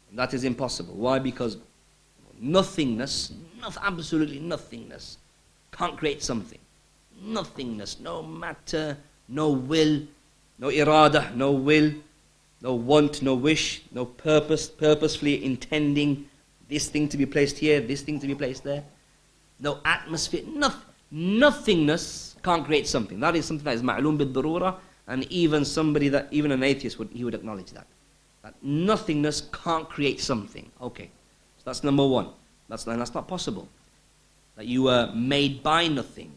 And 0.09 0.17
that 0.17 0.33
is 0.33 0.45
impossible. 0.45 0.93
Why? 0.93 1.19
Because 1.19 1.57
nothingness, 2.39 3.33
absolutely 3.81 4.39
nothingness, 4.39 5.17
can't 5.73 5.97
create 5.97 6.23
something. 6.23 6.59
Nothingness, 7.21 7.99
no 7.99 8.23
matter, 8.23 8.97
no 9.27 9.49
will, 9.49 10.03
no 10.59 10.69
irada, 10.69 11.35
no 11.35 11.51
will, 11.51 11.91
no 12.61 12.73
want, 12.73 13.21
no 13.21 13.35
wish, 13.35 13.81
no 13.91 14.05
purpose, 14.05 14.69
purposefully 14.69 15.43
intending, 15.43 16.29
this 16.69 16.87
thing 16.87 17.09
to 17.09 17.17
be 17.17 17.25
placed 17.25 17.57
here, 17.57 17.81
this 17.81 18.01
thing 18.01 18.17
to 18.21 18.27
be 18.27 18.35
placed 18.35 18.63
there. 18.63 18.85
No 19.59 19.79
atmosphere, 19.83 20.43
nothing. 20.47 20.94
Nothingness 21.17 22.35
can't 22.43 22.65
create 22.65 22.87
something. 22.87 23.21
That 23.21 23.37
is 23.37 23.45
something 23.45 23.63
that 23.63 23.75
is 23.75 23.81
ma'loom 23.81 24.17
bid 24.17 24.75
and 25.07 25.23
even 25.31 25.63
somebody 25.63 26.09
that, 26.09 26.27
even 26.29 26.51
an 26.51 26.61
atheist 26.61 26.99
would, 26.99 27.07
he 27.13 27.23
would 27.23 27.33
acknowledge 27.33 27.71
that. 27.71 27.87
That 28.43 28.53
nothingness 28.61 29.47
can't 29.53 29.87
create 29.87 30.19
something. 30.19 30.69
Okay, 30.81 31.09
so 31.57 31.63
that's 31.63 31.85
number 31.85 32.05
one. 32.05 32.31
That's, 32.67 32.83
that's 32.83 33.13
not 33.13 33.29
possible. 33.29 33.69
That 34.57 34.67
you 34.67 34.83
were 34.83 35.09
made 35.15 35.63
by 35.63 35.87
nothing. 35.87 36.35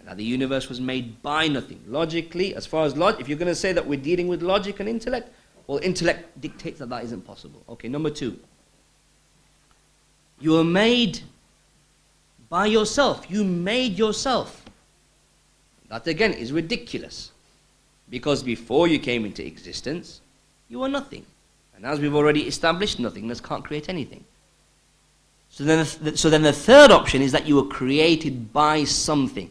And 0.00 0.08
that 0.08 0.16
the 0.16 0.24
universe 0.24 0.68
was 0.68 0.80
made 0.80 1.22
by 1.22 1.46
nothing. 1.46 1.80
Logically, 1.86 2.56
as 2.56 2.66
far 2.66 2.86
as 2.86 2.96
logic, 2.96 3.20
if 3.20 3.28
you're 3.28 3.38
going 3.38 3.46
to 3.46 3.54
say 3.54 3.72
that 3.72 3.86
we're 3.86 4.00
dealing 4.00 4.26
with 4.26 4.42
logic 4.42 4.80
and 4.80 4.88
intellect, 4.88 5.30
well, 5.68 5.78
intellect 5.78 6.40
dictates 6.40 6.80
that 6.80 6.88
that 6.88 7.04
isn't 7.04 7.24
possible. 7.24 7.62
Okay, 7.68 7.86
number 7.86 8.10
two. 8.10 8.36
You 10.40 10.52
were 10.52 10.64
made 10.64 11.20
by 12.48 12.66
yourself. 12.66 13.30
You 13.30 13.44
made 13.44 13.98
yourself. 13.98 14.64
That 15.88 16.06
again 16.06 16.32
is 16.32 16.52
ridiculous. 16.52 17.32
Because 18.10 18.42
before 18.42 18.88
you 18.88 18.98
came 18.98 19.24
into 19.24 19.44
existence, 19.46 20.20
you 20.68 20.78
were 20.78 20.88
nothing. 20.88 21.24
And 21.76 21.84
as 21.84 22.00
we've 22.00 22.14
already 22.14 22.46
established, 22.46 22.98
nothingness 22.98 23.40
can't 23.40 23.64
create 23.64 23.88
anything. 23.88 24.24
So 25.50 25.64
then, 25.64 25.86
the, 26.02 26.16
so 26.16 26.30
then 26.30 26.42
the 26.42 26.52
third 26.52 26.90
option 26.90 27.22
is 27.22 27.32
that 27.32 27.46
you 27.46 27.56
were 27.56 27.66
created 27.66 28.52
by 28.52 28.84
something. 28.84 29.50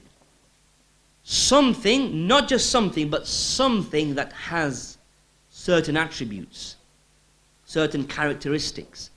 Something, 1.23 2.27
not 2.27 2.47
just 2.47 2.69
something, 2.69 3.09
but 3.09 3.27
something 3.27 4.15
that 4.15 4.31
has 4.33 4.97
certain 5.49 5.97
attributes, 5.97 6.75
certain 7.65 8.05
characteristics. 8.05 9.09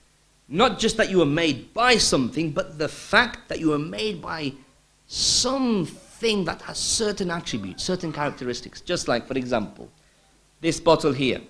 Not 0.52 0.80
just 0.80 0.96
that 0.96 1.10
you 1.10 1.18
were 1.18 1.26
made 1.26 1.72
by 1.72 1.96
something, 1.96 2.50
but 2.50 2.76
the 2.76 2.88
fact 2.88 3.48
that 3.48 3.60
you 3.60 3.68
were 3.68 3.78
made 3.78 4.20
by 4.20 4.52
something 5.06 6.44
that 6.44 6.60
has 6.62 6.76
certain 6.76 7.30
attributes, 7.30 7.84
certain 7.84 8.12
characteristics. 8.12 8.80
Just 8.80 9.06
like, 9.06 9.28
for 9.28 9.38
example, 9.38 9.88
this 10.60 10.80
bottle 10.80 11.12
here. 11.12 11.40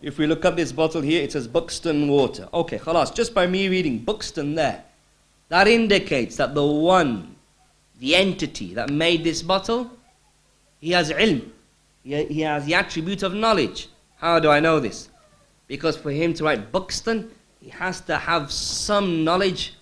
If 0.00 0.16
we 0.16 0.26
look 0.26 0.46
at 0.46 0.56
this 0.56 0.72
bottle 0.72 1.02
here, 1.02 1.22
it 1.22 1.32
says 1.32 1.46
Buxton 1.46 2.08
water. 2.08 2.48
Okay, 2.54 2.78
khalas, 2.78 3.14
just 3.14 3.34
by 3.34 3.46
me 3.46 3.68
reading 3.68 3.98
Buxton 3.98 4.54
there, 4.54 4.82
that 5.50 5.68
indicates 5.68 6.36
that 6.36 6.54
the 6.54 6.64
one, 6.64 7.36
the 7.98 8.16
entity 8.16 8.72
that 8.72 8.88
made 8.88 9.22
this 9.22 9.42
bottle, 9.42 9.90
he 10.80 10.92
has 10.92 11.10
ilm. 11.10 11.50
He, 12.02 12.24
he 12.24 12.40
has 12.40 12.64
the 12.64 12.72
attribute 12.72 13.22
of 13.22 13.34
knowledge. 13.34 13.90
How 14.16 14.38
do 14.38 14.48
I 14.48 14.60
know 14.60 14.80
this? 14.80 15.10
Because 15.66 15.98
for 15.98 16.10
him 16.10 16.32
to 16.34 16.44
write 16.44 16.72
Buxton, 16.72 17.30
he 17.60 17.68
has 17.70 18.00
to 18.02 18.16
have 18.16 18.50
some 18.50 19.22
knowledge 19.24 19.74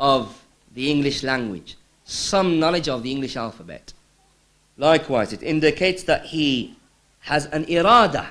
of 0.00 0.42
the 0.74 0.90
English 0.90 1.22
language, 1.22 1.76
some 2.04 2.58
knowledge 2.58 2.88
of 2.88 3.02
the 3.02 3.10
English 3.10 3.36
alphabet. 3.36 3.92
Likewise, 4.76 5.32
it 5.32 5.42
indicates 5.42 6.02
that 6.04 6.26
he 6.26 6.76
has 7.20 7.46
an 7.46 7.64
irada, 7.66 8.26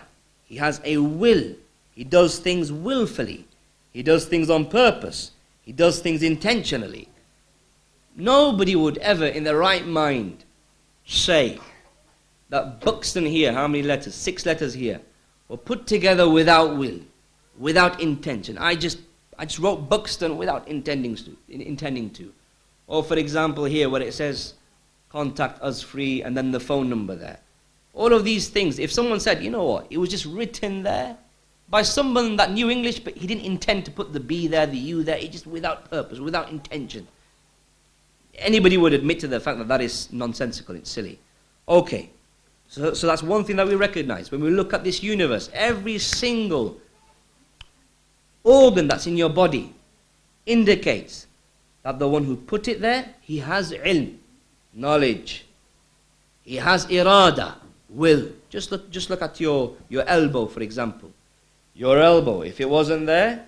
he 0.45 0.57
has 0.57 0.81
a 0.83 0.97
will, 0.97 1.55
he 1.95 2.03
does 2.03 2.39
things 2.39 2.71
willfully, 2.71 3.45
he 3.93 4.03
does 4.03 4.25
things 4.25 4.49
on 4.49 4.65
purpose, 4.65 5.31
he 5.63 5.71
does 5.71 5.99
things 6.01 6.21
intentionally. 6.21 7.07
Nobody 8.15 8.75
would 8.75 8.97
ever, 8.97 9.25
in 9.25 9.45
their 9.45 9.57
right 9.57 9.87
mind, 9.87 10.43
say 11.05 11.57
that 12.49 12.81
Buxton 12.81 13.25
here, 13.25 13.53
how 13.53 13.67
many 13.67 13.81
letters? 13.81 14.13
Six 14.13 14.45
letters 14.45 14.73
here, 14.73 14.99
were 15.47 15.57
put 15.57 15.87
together 15.87 16.29
without 16.29 16.77
will 16.77 16.99
without 17.63 18.01
intention. 18.01 18.57
I 18.57 18.75
just, 18.75 18.99
I 19.39 19.45
just 19.45 19.59
wrote 19.59 19.87
Buxton 19.87 20.37
without 20.37 20.67
intending 20.67 21.15
to, 21.15 21.37
intending 21.47 22.09
to. 22.09 22.33
Or 22.87 23.01
for 23.05 23.15
example 23.15 23.63
here 23.63 23.89
where 23.89 24.01
it 24.01 24.13
says 24.13 24.55
contact 25.07 25.61
us 25.61 25.81
free 25.81 26.21
and 26.23 26.35
then 26.35 26.51
the 26.51 26.59
phone 26.59 26.89
number 26.89 27.15
there. 27.15 27.39
All 27.93 28.11
of 28.11 28.25
these 28.25 28.49
things, 28.49 28.79
if 28.79 28.91
someone 28.91 29.21
said, 29.21 29.41
you 29.41 29.49
know 29.49 29.63
what, 29.63 29.87
it 29.89 29.97
was 29.97 30.09
just 30.09 30.25
written 30.25 30.83
there 30.83 31.15
by 31.69 31.83
someone 31.83 32.35
that 32.35 32.51
knew 32.51 32.69
English 32.69 32.99
but 32.99 33.15
he 33.15 33.25
didn't 33.27 33.45
intend 33.45 33.85
to 33.85 33.91
put 33.91 34.11
the 34.11 34.19
B 34.19 34.47
there, 34.47 34.65
the 34.65 34.77
U 34.77 35.01
there, 35.01 35.17
it 35.17 35.31
just 35.31 35.47
without 35.47 35.89
purpose, 35.89 36.19
without 36.19 36.49
intention. 36.49 37.07
Anybody 38.35 38.75
would 38.75 38.93
admit 38.93 39.21
to 39.21 39.27
the 39.27 39.39
fact 39.39 39.57
that 39.59 39.69
that 39.69 39.79
is 39.79 40.11
nonsensical, 40.11 40.75
it's 40.75 40.89
silly. 40.91 41.17
Okay, 41.69 42.09
so, 42.67 42.93
so 42.93 43.07
that's 43.07 43.23
one 43.23 43.45
thing 43.45 43.55
that 43.55 43.67
we 43.67 43.75
recognize. 43.75 44.31
When 44.31 44.41
we 44.41 44.49
look 44.49 44.73
at 44.73 44.83
this 44.83 45.01
universe, 45.01 45.49
every 45.53 45.97
single 45.97 46.81
organ 48.43 48.87
that's 48.87 49.07
in 49.07 49.17
your 49.17 49.29
body 49.29 49.73
indicates 50.45 51.27
that 51.83 51.99
the 51.99 52.07
one 52.07 52.23
who 52.23 52.35
put 52.35 52.67
it 52.67 52.81
there, 52.81 53.13
he 53.21 53.39
has 53.39 53.71
ilm, 53.71 54.17
knowledge. 54.73 55.45
He 56.43 56.55
has 56.55 56.85
irada, 56.87 57.55
will. 57.89 58.29
Just 58.49 58.71
look, 58.71 58.89
just 58.89 59.09
look 59.09 59.21
at 59.21 59.39
your, 59.39 59.75
your 59.89 60.03
elbow, 60.07 60.45
for 60.45 60.61
example. 60.61 61.11
Your 61.73 61.99
elbow, 61.99 62.41
if 62.41 62.61
it 62.61 62.69
wasn't 62.69 63.05
there, 63.05 63.45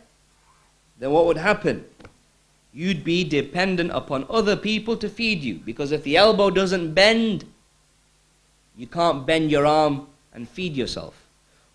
then 1.00 1.12
what 1.12 1.26
would 1.26 1.38
happen? 1.38 1.86
You'd 2.74 3.04
be 3.04 3.24
dependent 3.24 3.92
upon 3.92 4.26
other 4.30 4.56
people 4.56 4.98
to 4.98 5.08
feed 5.08 5.42
you. 5.42 5.56
Because 5.56 5.92
if 5.92 6.04
the 6.04 6.18
elbow 6.18 6.50
doesn't 6.50 6.94
bend, 6.94 7.46
you 8.76 8.88
can't 8.88 9.26
bend 9.26 9.52
your 9.52 9.66
arm 9.66 10.08
and 10.34 10.50
feed 10.50 10.76
yourself. 10.76 11.14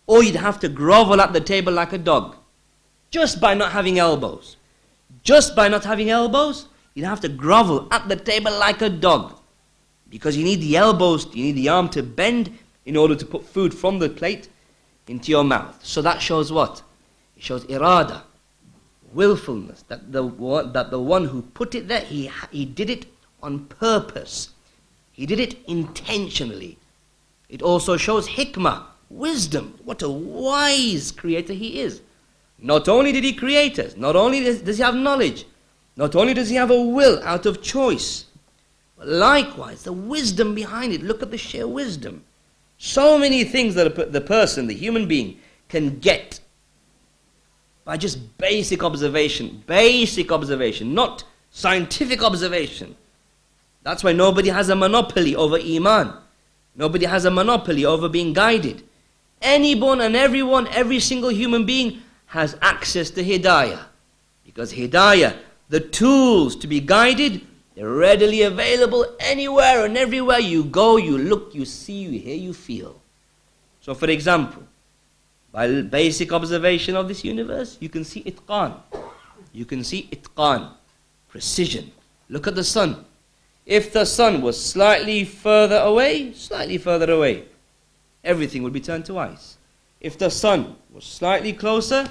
Or 0.07 0.23
you'd 0.23 0.37
have 0.37 0.61
to 0.61 0.69
grovel 0.69 1.21
at 1.21 1.33
the 1.33 1.41
table 1.41 1.73
like 1.73 1.93
a 1.93 1.99
dog 1.99 2.37
just 3.11 3.41
by 3.41 3.55
not 3.55 3.73
having 3.73 3.99
elbows. 3.99 4.57
Just 5.23 5.55
by 5.55 5.69
not 5.69 5.85
having 5.85 6.11
elbows, 6.11 6.67
you 6.95 7.05
have 7.05 7.21
to 7.21 7.29
grovel 7.29 7.89
at 7.91 8.09
the 8.09 8.17
table 8.17 8.53
like 8.53 8.81
a 8.83 8.89
dog. 8.89 9.37
Because 10.09 10.37
you 10.37 10.45
need 10.45 10.61
the 10.61 10.77
elbows, 10.77 11.27
you 11.35 11.45
need 11.45 11.57
the 11.57 11.69
arm 11.69 11.89
to 11.91 12.03
bend 12.03 12.57
in 12.85 12.97
order 12.97 13.15
to 13.15 13.27
put 13.27 13.45
food 13.45 13.75
from 13.75 13.99
the 13.99 14.09
plate 14.09 14.49
into 15.07 15.31
your 15.31 15.45
mouth. 15.45 15.79
So 15.85 16.03
that 16.03 16.23
shows 16.23 16.51
what? 16.51 16.83
It 17.37 17.43
shows 17.43 17.65
irada, 17.67 18.23
willfulness, 19.13 19.85
that 19.89 20.13
the, 20.13 20.23
that 20.73 20.91
the 20.91 21.01
one 21.01 21.27
who 21.27 21.43
put 21.43 21.75
it 21.75 21.89
there, 21.89 22.01
he, 22.01 22.31
he 22.51 22.65
did 22.65 22.91
it 22.91 23.07
on 23.43 23.67
purpose. 23.67 24.51
He 25.13 25.27
did 25.27 25.41
it 25.41 25.59
intentionally. 25.69 26.79
It 27.49 27.63
also 27.63 27.97
shows 27.97 28.29
hikmah, 28.29 28.85
wisdom. 29.09 29.79
What 29.85 30.03
a 30.03 30.09
wise 30.09 31.11
creator 31.11 31.53
he 31.53 31.81
is. 31.81 32.01
Not 32.63 32.89
only 32.89 33.13
did 33.13 33.25
he 33.25 33.33
create 33.33 33.79
us, 33.79 33.97
not 33.97 34.17
only 34.17 34.43
does 34.43 34.77
he 34.77 34.83
have 34.83 34.95
knowledge, 34.95 35.47
not 35.97 36.15
only 36.15 36.35
does 36.35 36.51
he 36.51 36.57
have 36.57 36.71
a 36.71 36.81
will 36.83 37.23
out 37.23 37.47
of 37.47 37.63
choice, 37.63 38.27
but 38.97 39.09
likewise, 39.09 39.83
the 39.83 39.93
wisdom 39.93 40.55
behind 40.55 40.93
it. 40.93 41.03
Look 41.03 41.23
at 41.23 41.31
the 41.31 41.39
sheer 41.39 41.67
wisdom. 41.67 42.23
So 42.77 43.19
many 43.19 43.45
things 43.45 43.75
that 43.75 44.13
the 44.13 44.21
person, 44.21 44.67
the 44.67 44.75
human 44.75 45.07
being, 45.07 45.39
can 45.69 45.99
get 46.01 46.41
by 47.85 47.97
just 47.97 48.37
basic 48.39 48.85
observation, 48.85 49.63
basic 49.67 50.31
observation, 50.31 50.95
not 50.95 51.25
scientific 51.51 52.23
observation. 52.23 52.95
That's 53.83 54.05
why 54.05 54.13
nobody 54.13 54.51
has 54.51 54.69
a 54.69 54.77
monopoly 54.77 55.35
over 55.35 55.59
Iman. 55.59 56.13
Nobody 56.77 57.07
has 57.07 57.25
a 57.25 57.31
monopoly 57.31 57.85
over 57.85 58.09
being 58.09 58.33
guided. 58.33 58.83
Anyone 59.41 60.01
and 60.03 60.15
everyone, 60.15 60.67
every 60.69 61.01
single 61.01 61.31
human 61.31 61.65
being 61.65 62.03
has 62.31 62.57
access 62.63 63.11
to 63.11 63.25
Hidayah. 63.25 63.87
Because 64.45 64.73
Hidayah, 64.73 65.37
the 65.69 65.81
tools 65.81 66.55
to 66.57 66.69
be 66.69 66.79
guided, 66.79 67.43
they're 67.75 67.91
readily 67.91 68.43
available 68.43 69.05
anywhere 69.19 69.85
and 69.85 69.99
everywhere 69.99 70.39
you 70.39 70.63
go, 70.63 70.97
you 70.97 71.19
look, 71.19 71.55
you 71.55 71.65
see, 71.65 72.03
you 72.03 72.21
hear, 72.21 72.37
you 72.37 72.53
feel. 72.53 73.01
So, 73.81 73.95
for 73.95 74.09
example, 74.09 74.63
by 75.51 75.83
basic 75.83 76.33
observation 76.33 76.95
of 76.95 77.09
this 77.09 77.25
universe, 77.25 77.77
you 77.81 77.89
can 77.89 78.05
see 78.05 78.23
itqan. 78.23 78.79
You 79.53 79.65
can 79.65 79.83
see 79.83 80.09
itqan, 80.13 80.71
precision. 81.29 81.91
Look 82.29 82.47
at 82.47 82.55
the 82.55 82.63
sun. 82.63 83.05
If 83.67 83.93
the 83.93 84.05
sun 84.05 84.41
was 84.41 84.65
slightly 84.65 85.25
further 85.25 85.79
away, 85.79 86.33
slightly 86.35 86.79
further 86.79 87.11
away, 87.11 87.47
everything 88.23 88.63
would 88.63 88.73
be 88.73 88.81
turned 88.81 89.05
to 89.07 89.19
ice. 89.19 89.57
If 90.01 90.17
the 90.17 90.31
sun 90.31 90.77
was 90.93 91.05
slightly 91.05 91.53
closer, 91.53 92.09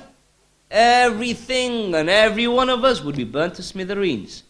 everything 0.71 1.95
and 1.95 2.09
every 2.09 2.47
one 2.47 2.69
of 2.69 2.83
us 2.83 3.03
would 3.03 3.15
be 3.15 3.23
burnt 3.23 3.55
to 3.55 3.63
smithereens. 3.63 4.43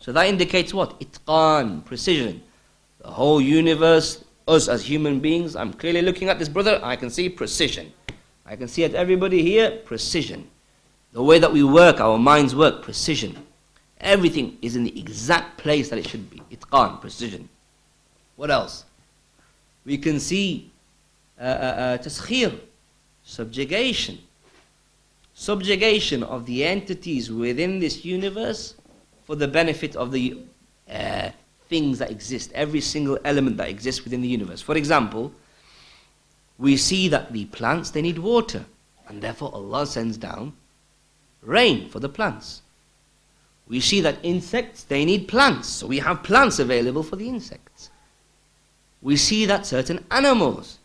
So 0.00 0.12
that 0.12 0.26
indicates 0.26 0.72
what? 0.72 0.98
Itqan, 1.00 1.84
precision. 1.84 2.42
The 3.00 3.10
whole 3.10 3.40
universe, 3.40 4.24
us 4.46 4.68
as 4.68 4.84
human 4.84 5.20
beings, 5.20 5.56
I'm 5.56 5.72
clearly 5.72 6.02
looking 6.02 6.28
at 6.28 6.38
this 6.38 6.48
brother, 6.48 6.80
I 6.82 6.96
can 6.96 7.10
see 7.10 7.28
precision. 7.28 7.92
I 8.46 8.56
can 8.56 8.68
see 8.68 8.84
at 8.84 8.94
everybody 8.94 9.42
here, 9.42 9.82
precision. 9.84 10.48
The 11.12 11.22
way 11.22 11.38
that 11.38 11.52
we 11.52 11.62
work, 11.62 12.00
our 12.00 12.18
minds 12.18 12.54
work, 12.54 12.82
precision. 12.82 13.36
Everything 14.00 14.56
is 14.62 14.76
in 14.76 14.84
the 14.84 14.98
exact 14.98 15.58
place 15.58 15.88
that 15.90 15.98
it 15.98 16.08
should 16.08 16.30
be. 16.30 16.40
Itqan, 16.50 17.00
precision. 17.00 17.48
What 18.36 18.50
else? 18.50 18.84
We 19.84 19.98
can 19.98 20.20
see 20.20 20.70
uh, 21.40 21.44
uh, 21.44 21.98
uh, 22.00 22.50
subjugation 23.24 24.18
subjugation 25.38 26.24
of 26.24 26.46
the 26.46 26.64
entities 26.64 27.30
within 27.30 27.78
this 27.78 28.04
universe 28.04 28.74
for 29.24 29.36
the 29.36 29.46
benefit 29.46 29.94
of 29.94 30.10
the 30.10 30.36
uh, 30.90 31.30
things 31.68 32.00
that 32.00 32.10
exist, 32.10 32.50
every 32.54 32.80
single 32.80 33.16
element 33.24 33.56
that 33.56 33.68
exists 33.68 34.02
within 34.02 34.20
the 34.20 34.26
universe. 34.26 34.60
For 34.60 34.76
example, 34.76 35.30
we 36.58 36.76
see 36.76 37.06
that 37.08 37.32
the 37.32 37.44
plants 37.44 37.90
they 37.90 38.02
need 38.02 38.18
water, 38.18 38.64
and 39.06 39.22
therefore 39.22 39.54
Allah 39.54 39.86
sends 39.86 40.16
down 40.16 40.54
rain 41.40 41.88
for 41.88 42.00
the 42.00 42.08
plants. 42.08 42.62
We 43.68 43.78
see 43.78 44.00
that 44.00 44.18
insects 44.24 44.82
they 44.82 45.04
need 45.04 45.28
plants, 45.28 45.68
so 45.68 45.86
we 45.86 46.00
have 46.00 46.24
plants 46.24 46.58
available 46.58 47.04
for 47.04 47.14
the 47.14 47.28
insects. 47.28 47.90
We 49.00 49.16
see 49.16 49.46
that 49.46 49.66
certain 49.66 50.04
animals 50.10 50.78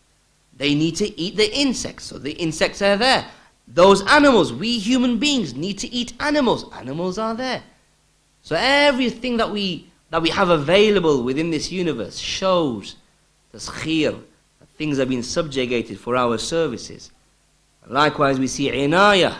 they 0.55 0.75
need 0.75 0.95
to 0.97 1.19
eat 1.19 1.37
the 1.37 1.51
insects, 1.57 2.03
so 2.03 2.19
the 2.19 2.33
insects 2.33 2.83
are 2.83 2.97
there. 2.97 3.25
Those 3.67 4.05
animals, 4.07 4.51
we 4.53 4.77
human 4.77 5.19
beings 5.19 5.55
need 5.55 5.79
to 5.79 5.91
eat 5.91 6.13
animals. 6.19 6.65
Animals 6.73 7.17
are 7.17 7.33
there. 7.33 7.63
So 8.41 8.55
everything 8.59 9.37
that 9.37 9.51
we 9.51 9.89
that 10.09 10.21
we 10.21 10.29
have 10.29 10.49
available 10.49 11.23
within 11.23 11.49
this 11.49 11.71
universe 11.71 12.19
shows 12.19 12.97
taskhir, 13.51 14.21
that 14.59 14.69
things 14.77 14.99
have 14.99 15.09
been 15.09 15.23
subjugated 15.23 15.99
for 15.99 16.15
our 16.15 16.37
services. 16.37 17.09
Likewise, 17.87 18.39
we 18.39 18.47
see 18.47 18.69
inayah, 18.69 19.35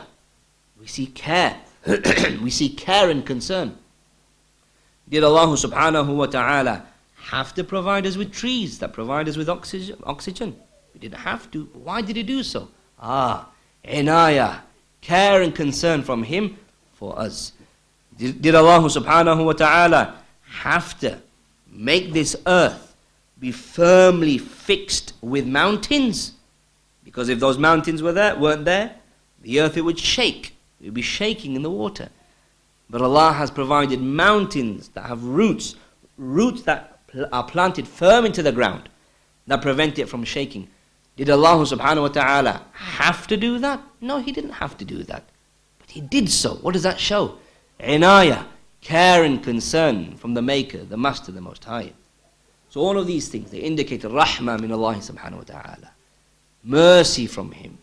we 0.79 0.87
see 0.87 1.05
care, 1.05 1.57
we 2.41 2.49
see 2.49 2.69
care 2.69 3.09
and 3.09 3.25
concern. 3.25 3.77
Did 5.07 5.23
Allah 5.23 5.47
subhanahu 5.47 6.15
wa 6.15 6.25
ta'ala 6.25 6.85
have 7.29 7.53
to 7.53 7.63
provide 7.63 8.07
us 8.07 8.17
with 8.17 8.31
trees 8.33 8.79
that 8.79 8.93
provide 8.93 9.29
us 9.29 9.37
with 9.37 9.49
oxygen? 9.49 9.97
oxygen? 10.03 10.55
We 10.93 10.99
didn't 10.99 11.19
have 11.19 11.51
to. 11.51 11.65
Why 11.73 12.01
did 12.01 12.15
He 12.15 12.23
do 12.23 12.41
so? 12.41 12.69
Ah, 12.99 13.49
inayah, 13.85 14.61
care 15.01 15.41
and 15.41 15.53
concern 15.53 16.03
from 16.03 16.23
Him 16.23 16.57
for 16.93 17.17
us. 17.17 17.53
Did, 18.17 18.41
did 18.41 18.55
Allah 18.55 18.79
subhanahu 18.89 19.45
wa 19.45 19.53
ta'ala 19.53 20.15
have 20.43 20.99
to 20.99 21.19
make 21.69 22.13
this 22.13 22.35
earth 22.45 22.95
be 23.39 23.51
firmly 23.51 24.37
fixed 24.37 25.13
with 25.21 25.45
mountains. 25.45 26.33
Because 27.03 27.27
if 27.27 27.39
those 27.39 27.57
mountains 27.57 28.01
were 28.01 28.13
there, 28.13 28.37
weren't 28.37 28.63
there, 28.63 28.95
the 29.41 29.59
earth 29.59 29.75
it 29.75 29.81
would 29.81 29.99
shake. 29.99 30.55
It 30.79 30.85
would 30.85 30.93
be 30.93 31.01
shaking 31.01 31.55
in 31.55 31.61
the 31.61 31.69
water. 31.69 32.09
But 32.89 33.01
Allah 33.01 33.33
has 33.33 33.51
provided 33.51 33.99
mountains 33.99 34.89
that 34.89 35.07
have 35.07 35.23
roots, 35.23 35.75
roots 36.17 36.63
that 36.63 36.99
are 37.33 37.43
planted 37.43 37.87
firm 37.87 38.25
into 38.25 38.41
the 38.41 38.51
ground, 38.51 38.87
that 39.47 39.61
prevent 39.61 39.99
it 39.99 40.07
from 40.07 40.23
shaking. 40.23 40.69
Did 41.15 41.29
Allah 41.29 41.63
subhanahu 41.63 42.01
wa 42.01 42.07
ta'ala 42.07 42.65
have 42.73 43.27
to 43.27 43.37
do 43.37 43.59
that? 43.59 43.81
No, 44.01 44.19
He 44.19 44.31
didn't 44.31 44.51
have 44.51 44.77
to 44.77 44.85
do 44.85 45.03
that. 45.03 45.23
But 45.79 45.91
He 45.91 46.01
did 46.01 46.29
so. 46.29 46.55
What 46.55 46.73
does 46.73 46.83
that 46.83 46.99
show? 46.99 47.37
Inayah, 47.79 48.45
care 48.81 49.23
and 49.23 49.43
concern 49.43 50.15
from 50.17 50.33
the 50.33 50.41
Maker, 50.41 50.83
the 50.83 50.97
Master, 50.97 51.31
the 51.31 51.41
Most 51.41 51.65
High. 51.65 51.93
So 52.69 52.81
all 52.81 52.97
of 52.97 53.05
these 53.05 53.27
things, 53.27 53.51
they 53.51 53.59
indicate 53.59 54.01
rahmah 54.01 54.59
min 54.59 54.71
Allah 54.71 54.95
subhanahu 54.95 55.37
wa 55.37 55.43
ta'ala. 55.43 55.91
Mercy 56.63 57.27
from 57.27 57.51
Him. 57.51 57.77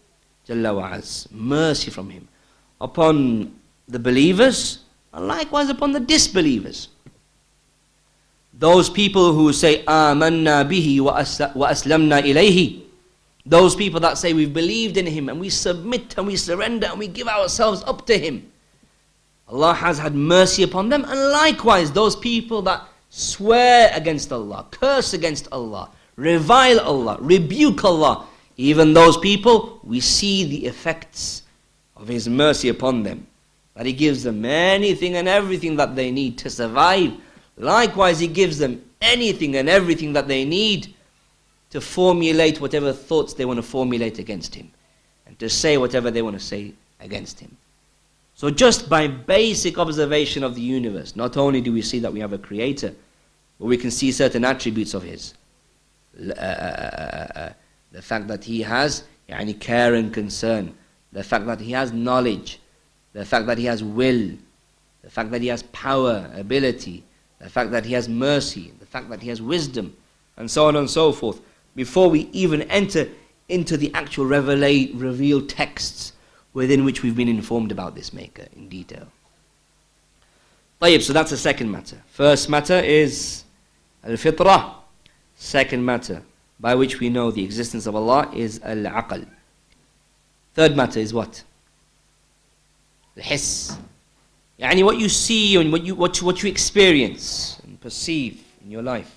Jalla 0.49 0.75
wa. 0.75 1.01
Mercy 1.31 1.91
from 1.91 2.11
Him. 2.11 2.27
Upon 2.81 3.55
the 3.87 3.99
believers, 4.01 4.81
and 5.13 5.29
likewise 5.29 5.69
upon 5.69 5.93
the 5.93 6.01
disbelievers. 6.01 6.89
Those 8.55 8.91
people 8.91 9.33
who 9.33 9.53
say, 9.53 9.85
Amanna 9.85 10.67
bihi 10.69 11.01
wa 11.01 11.17
aslamna 11.19 12.23
ilayhi. 12.23 12.83
Those 13.47 13.75
people 13.75 14.01
that 14.01 14.19
say 14.19 14.33
we've 14.33 14.53
believed 14.53 14.97
in 14.97 15.07
Him 15.07 15.29
and 15.29 15.41
we 15.41 15.49
submit 15.49 16.17
and 16.19 16.27
we 16.27 16.37
surrender 16.37 16.87
and 16.89 16.99
we 16.99 17.09
give 17.09 17.29
ourselves 17.29 17.83
up 17.87 18.07
to 18.07 18.19
Him. 18.19 18.51
Allah 19.49 19.75
has 19.75 19.99
had 19.99 20.15
mercy 20.15 20.63
upon 20.63 20.91
them, 20.91 21.05
and 21.05 21.33
likewise 21.33 21.91
those 21.91 22.15
people 22.15 22.63
that 22.63 22.87
swear 23.09 23.91
against 23.95 24.33
Allah, 24.33 24.67
curse 24.71 25.13
against 25.13 25.49
Allah, 25.51 25.91
revile 26.15 26.79
Allah, 26.81 27.19
rebuke 27.21 27.85
Allah, 27.85 28.27
even 28.57 28.93
those 28.93 29.17
people, 29.17 29.81
we 29.83 30.01
see 30.01 30.45
the 30.45 30.67
effects 30.67 31.43
of 31.97 32.07
His 32.07 32.29
mercy 32.29 32.69
upon 32.69 33.03
them. 33.03 33.27
That 33.75 33.87
He 33.87 33.93
gives 33.93 34.23
them 34.23 34.45
anything 34.45 35.17
and 35.17 35.27
everything 35.27 35.77
that 35.77 35.97
they 35.97 36.11
need 36.11 36.39
to 36.39 36.51
survive. 36.51 37.13
Likewise, 37.57 38.21
He 38.21 38.29
gives 38.29 38.59
them 38.59 38.85
anything 39.01 39.57
and 39.57 39.69
everything 39.69 40.13
that 40.13 40.29
they 40.29 40.45
need 40.45 40.95
to 41.71 41.81
formulate 41.81 42.61
whatever 42.61 42.93
thoughts 42.93 43.35
they 43.35 43.45
want 43.45 43.59
to 43.59 43.63
formulate 43.63 44.19
against 44.19 44.55
Him, 44.55 44.71
and 45.27 45.39
to 45.39 45.49
say 45.49 45.77
whatever 45.77 46.11
they 46.11 46.23
want 46.23 46.39
to 46.39 46.45
say 46.45 46.73
against 47.01 47.41
Him. 47.41 47.57
So, 48.35 48.51
just 48.51 48.89
by 48.89 49.07
basic 49.07 49.79
observation 49.79 50.43
of 50.43 50.55
the 50.55 50.63
universe, 50.63 51.15
not 51.15 51.37
only 51.37 51.61
do 51.61 51.73
we 51.73 51.83
see 51.83 51.99
that 51.99 52.13
we 52.13 52.21
have 52.21 52.33
a 52.33 52.39
creator, 52.39 52.95
but 53.59 53.67
we 53.67 53.77
can 53.77 53.91
see 53.91 54.11
certain 54.11 54.45
attributes 54.45 54.95
of 54.95 55.03
his. 55.03 55.35
Uh, 56.19 56.33
uh, 56.33 57.29
uh, 57.35 57.53
the 57.93 58.01
fact 58.01 58.27
that 58.29 58.43
he 58.43 58.63
has 58.63 59.05
yani, 59.29 59.61
care 59.61 59.95
and 59.95 60.13
concern, 60.15 60.75
the 61.13 61.23
fact 61.23 61.45
that 61.47 61.61
he 61.61 61.73
has 61.73 61.93
knowledge, 61.93 62.59
the 63.13 63.25
fact 63.25 63.47
that 63.47 63.59
he 63.59 63.67
has 63.67 63.85
will, 63.85 64.31
the 65.03 65.11
fact 65.11 65.31
that 65.31 65.43
he 65.43 65.49
has 65.49 65.63
power, 65.65 66.31
ability, 66.35 67.05
the 67.41 67.49
fact 67.49 67.71
that 67.71 67.85
he 67.85 67.93
has 67.93 68.09
mercy, 68.09 68.73
the 68.81 68.87
fact 68.87 69.11
that 69.11 69.21
he 69.21 69.29
has 69.29 69.43
wisdom, 69.43 69.95
and 70.37 70.51
so 70.51 70.67
on 70.67 70.77
and 70.77 70.89
so 70.89 71.13
forth, 71.13 71.41
before 71.76 72.10
we 72.10 72.30
even 72.32 72.64
enter 72.64 73.08
into 73.50 73.78
the 73.78 73.94
actual 73.94 74.26
revealed 74.26 75.50
texts 75.50 76.14
within 76.54 76.86
which 76.86 77.04
we've 77.04 77.16
been 77.16 77.28
informed 77.28 77.72
about 77.72 77.96
this 77.96 78.14
maker 78.14 78.46
in 78.56 78.70
detail. 78.70 79.08
طيب, 80.82 81.02
so 81.02 81.14
that's 81.14 81.32
the 81.32 81.38
second 81.38 81.72
matter. 81.72 82.02
First 82.08 82.50
matter 82.50 82.80
is 82.80 83.44
al-fitrah. 84.04 84.76
Second 85.36 85.84
matter 85.86 86.22
by 86.60 86.76
which 86.76 87.00
we 87.00 87.10
know 87.10 87.32
the 87.32 87.44
existence 87.44 87.86
of 87.86 87.96
Allah 87.96 88.32
is 88.34 88.62
al-aql. 88.64 89.28
Third 90.54 90.76
matter 90.76 91.00
is 91.00 91.14
what? 91.14 91.44
The-hiss. 93.16 93.78
Yani 94.60 94.84
what 94.84 94.98
you 94.98 95.10
see 95.10 95.60
and 95.60 95.72
what 95.72 95.84
you, 95.84 95.96
what, 95.96 96.22
what 96.22 96.42
you 96.42 96.50
experience 96.50 97.60
and 97.64 97.80
perceive 97.82 98.42
in 98.64 98.72
your 98.72 98.82
life. 98.82 99.14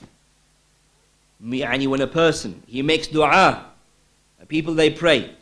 When 1.46 2.02
a 2.02 2.08
person, 2.08 2.64
he 2.68 2.82
makes 2.82 3.08
dua, 3.08 3.66
people 4.48 4.74
they 4.74 4.90
pray, 4.90 5.36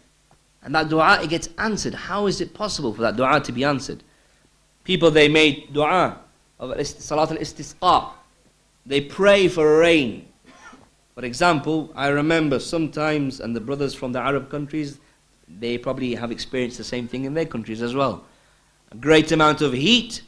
and 0.64 0.74
that 0.74 0.90
dua, 0.90 1.22
it 1.22 1.30
gets 1.30 1.50
answered. 1.60 1.94
How 1.94 2.26
is 2.26 2.42
it 2.42 2.56
possible 2.56 2.92
for 2.92 3.02
that 3.04 3.16
dua 3.18 3.40
to 3.42 3.52
be 3.52 3.64
answered? 3.64 4.04
People, 4.84 5.12
they 5.12 5.28
made 5.28 5.72
dua 5.74 6.18
of 6.60 6.88
Salat 6.88 7.32
al-Istisqa. 7.32 8.14
They 8.84 9.02
pray 9.02 9.48
for 9.48 9.78
rain. 9.78 10.28
For 11.14 11.24
example, 11.24 11.92
I 11.96 12.08
remember 12.08 12.58
sometimes, 12.60 13.40
and 13.40 13.56
the 13.56 13.62
brothers 13.62 13.94
from 13.94 14.12
the 14.12 14.20
Arab 14.20 14.50
countries, 14.50 15.00
they 15.60 15.78
probably 15.78 16.16
have 16.16 16.32
experienced 16.32 16.78
the 16.80 16.84
same 16.84 17.08
thing 17.08 17.26
in 17.26 17.36
their 17.36 17.46
countries 17.46 17.82
as 17.84 17.94
well. 17.94 18.24
A 18.92 18.96
great 18.96 19.32
amount 19.32 19.62
of 19.62 19.74
heat 19.74 20.24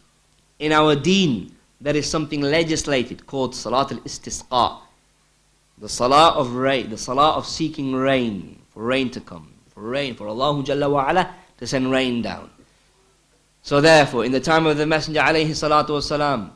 in 0.60 0.72
our 0.72 0.96
deen. 0.96 1.56
There 1.82 1.96
is 1.96 2.08
something 2.08 2.42
legislated 2.42 3.26
called 3.26 3.56
Salat 3.56 3.92
al-Istisqa. 3.92 4.82
The 5.84 5.89
Salah 5.89 6.30
of 6.30 6.56
rain, 6.56 6.89
the 6.89 6.98
Salah 6.98 7.34
of 7.34 7.46
seeking 7.46 7.93
rain, 7.93 8.62
for 8.69 8.84
rain 8.84 9.10
to 9.12 9.19
come 9.19 9.54
for 9.67 9.82
rain, 9.82 10.15
for 10.15 10.30
Allah 10.30 10.63
Jalla 10.63 10.89
wa 10.89 11.10
ala 11.10 11.36
to 11.58 11.67
send 11.67 11.91
rain 11.91 12.22
down. 12.22 12.50
So 13.63 13.82
therefore, 13.82 14.24
in 14.24 14.32
the 14.32 14.39
time 14.39 14.65
of 14.65 14.78
the 14.78 14.86
Messenger 14.86 15.19
alayhi 15.19 15.50
salatu 15.50 15.89
wasalam, 15.89 16.52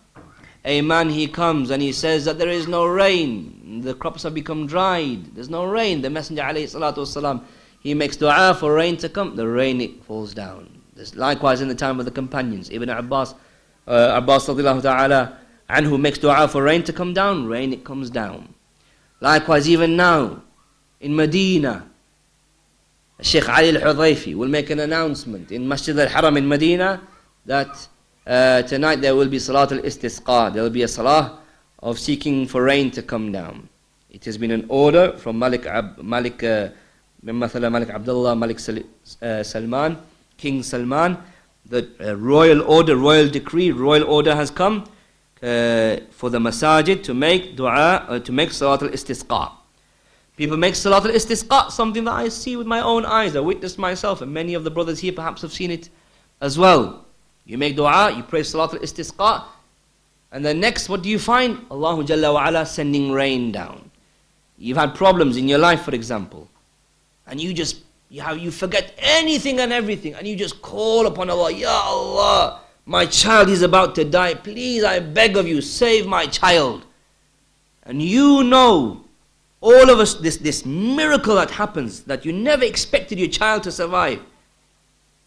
a 0.63 0.81
man 0.81 1.09
he 1.09 1.27
comes 1.27 1.71
and 1.71 1.81
he 1.81 1.91
says 1.91 2.23
that 2.23 2.37
there 2.37 2.47
is 2.47 2.69
no 2.69 2.85
rain, 2.85 3.81
the 3.81 3.93
crops 3.93 4.23
have 4.23 4.33
become 4.33 4.65
dried, 4.65 5.35
there's 5.35 5.49
no 5.49 5.65
rain. 5.65 6.01
The 6.01 6.09
Messenger 6.09 6.43
alayhi 6.43 6.63
salatu 6.63 6.99
wasalam, 6.99 7.43
he 7.81 7.93
makes 7.93 8.15
dua 8.15 8.55
for 8.57 8.73
rain 8.73 8.95
to 8.95 9.09
come, 9.09 9.35
the 9.35 9.45
rain 9.45 9.81
it 9.81 10.05
falls 10.05 10.33
down. 10.33 10.69
There's 10.95 11.17
likewise 11.17 11.59
in 11.59 11.67
the 11.67 11.75
time 11.75 11.99
of 11.99 12.05
the 12.05 12.11
companions, 12.11 12.69
Ibn 12.69 12.87
Abbas, 12.87 13.35
uh, 13.87 14.13
Abbas 14.15 14.45
ta'ala, 14.45 15.37
who 15.83 15.97
makes 15.97 16.17
dua 16.17 16.47
for 16.47 16.63
rain 16.63 16.83
to 16.83 16.93
come 16.93 17.13
down, 17.13 17.45
rain 17.47 17.73
it 17.73 17.83
comes 17.83 18.09
down. 18.09 18.53
Likewise 19.19 19.67
even 19.69 19.95
now, 19.95 20.41
in 20.99 21.15
Medina, 21.15 21.87
Sheikh 23.21 23.49
Ali 23.49 23.75
al-Hudhaifi 23.75 24.35
will 24.35 24.47
make 24.47 24.69
an 24.69 24.79
announcement 24.79 25.51
in 25.51 25.67
Masjid 25.67 25.97
al-Haram 25.97 26.37
in 26.37 26.47
Medina 26.47 27.01
that 27.45 27.87
uh, 28.27 28.61
tonight 28.63 28.97
there 29.01 29.15
will 29.15 29.27
be 29.27 29.39
Salat 29.39 29.71
al-Istisqa. 29.71 30.53
There 30.53 30.61
will 30.61 30.69
be 30.69 30.83
a 30.83 30.87
Salah 30.87 31.39
of 31.79 31.97
seeking 31.97 32.47
for 32.47 32.63
rain 32.63 32.91
to 32.91 33.01
come 33.01 33.31
down. 33.31 33.69
It 34.11 34.23
has 34.25 34.37
been 34.37 34.51
an 34.51 34.65
order 34.69 35.13
from 35.17 35.39
Malik, 35.39 35.65
Ab, 35.65 35.97
Malik, 36.01 36.43
uh, 36.43 36.69
Malik 37.23 37.89
Abdullah, 37.89 38.35
Malik 38.35 38.59
Sal, 38.59 38.79
uh, 39.21 39.43
Salman, 39.43 39.97
King 40.37 40.61
Salman. 40.61 41.17
The 41.65 41.89
uh, 41.99 42.15
royal 42.15 42.61
order, 42.61 42.95
royal 42.95 43.27
decree, 43.29 43.71
royal 43.71 44.03
order 44.05 44.35
has 44.35 44.49
come 44.51 44.85
uh, 45.43 45.97
for 46.11 46.29
the 46.29 46.39
masajid 46.39 47.03
to 47.03 47.13
make 47.13 47.55
dua, 47.55 48.05
uh, 48.07 48.19
to 48.19 48.31
make 48.31 48.51
Salat 48.51 48.83
al-Istisqa. 48.83 49.51
People 50.35 50.57
make 50.57 50.75
Salat 50.75 51.05
al-Istisqa, 51.05 51.71
something 51.71 52.03
that 52.05 52.13
I 52.13 52.29
see 52.29 52.55
with 52.55 52.67
my 52.67 52.81
own 52.81 53.05
eyes. 53.05 53.35
I 53.35 53.39
witnessed 53.39 53.77
myself, 53.77 54.21
and 54.21 54.33
many 54.33 54.53
of 54.53 54.63
the 54.63 54.71
brothers 54.71 54.99
here 54.99 55.13
perhaps 55.13 55.41
have 55.41 55.53
seen 55.53 55.71
it 55.71 55.89
as 56.41 56.57
well. 56.57 57.05
You 57.45 57.57
make 57.57 57.75
dua, 57.75 58.11
you 58.15 58.23
pray 58.23 58.43
Salat 58.43 58.73
al-Istisqa, 58.73 59.43
and 60.31 60.43
then 60.43 60.59
next, 60.59 60.89
what 60.89 61.01
do 61.03 61.09
you 61.09 61.19
find? 61.19 61.65
Allah 61.71 62.03
Jalla 62.03 62.33
wa 62.33 62.47
ala 62.47 62.65
sending 62.65 63.11
rain 63.11 63.51
down. 63.51 63.89
You've 64.57 64.77
had 64.77 64.95
problems 64.95 65.37
in 65.37 65.47
your 65.47 65.59
life, 65.59 65.83
for 65.83 65.93
example, 65.95 66.49
and 67.27 67.39
you 67.39 67.53
just 67.53 67.83
you 68.09 68.21
have 68.21 68.37
you 68.37 68.51
forget 68.51 68.93
anything 68.97 69.59
and 69.59 69.71
everything, 69.71 70.15
and 70.15 70.27
you 70.27 70.35
just 70.35 70.61
call 70.61 71.07
upon 71.07 71.29
Allah, 71.29 71.51
Ya 71.51 71.69
Allah, 71.69 72.61
my 72.87 73.05
child 73.05 73.49
is 73.49 73.63
about 73.63 73.95
to 73.95 74.05
die. 74.05 74.33
Please, 74.33 74.81
I 74.81 75.01
beg 75.01 75.35
of 75.35 75.45
you, 75.45 75.61
save 75.61 76.07
my 76.07 76.25
child. 76.25 76.85
And 77.83 78.01
you 78.01 78.45
know 78.45 79.03
all 79.59 79.89
of 79.89 79.99
us 79.99 80.13
this, 80.15 80.37
this 80.37 80.65
miracle 80.65 81.35
that 81.35 81.51
happens 81.51 82.03
that 82.03 82.23
you 82.23 82.31
never 82.31 82.63
expected 82.63 83.19
your 83.19 83.27
child 83.27 83.63
to 83.63 83.73
survive. 83.73 84.21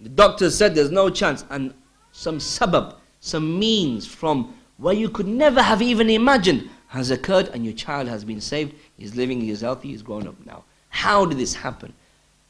The 0.00 0.08
doctor 0.08 0.50
said 0.50 0.74
there's 0.74 0.90
no 0.90 1.11
chance, 1.11 1.44
and 1.50 1.74
some 2.12 2.38
sabab, 2.38 2.94
some 3.20 3.58
means 3.58 4.06
from 4.06 4.54
where 4.78 4.94
you 4.94 5.11
could 5.11 5.26
never 5.26 5.61
have 5.61 5.82
even 5.82 6.08
imagined 6.08 6.70
has 6.88 7.11
occurred, 7.11 7.48
and 7.48 7.62
your 7.62 7.74
child 7.74 8.08
has 8.08 8.24
been 8.24 8.40
saved. 8.40 8.74
He's 8.96 9.14
living, 9.14 9.38
he's 9.38 9.61
healthy, 9.61 9.88
he's 9.88 10.02
grown 10.02 10.26
up 10.26 10.34
now. 10.46 10.64
How 10.88 11.26
did 11.26 11.36
this 11.36 11.54
happen? 11.54 11.92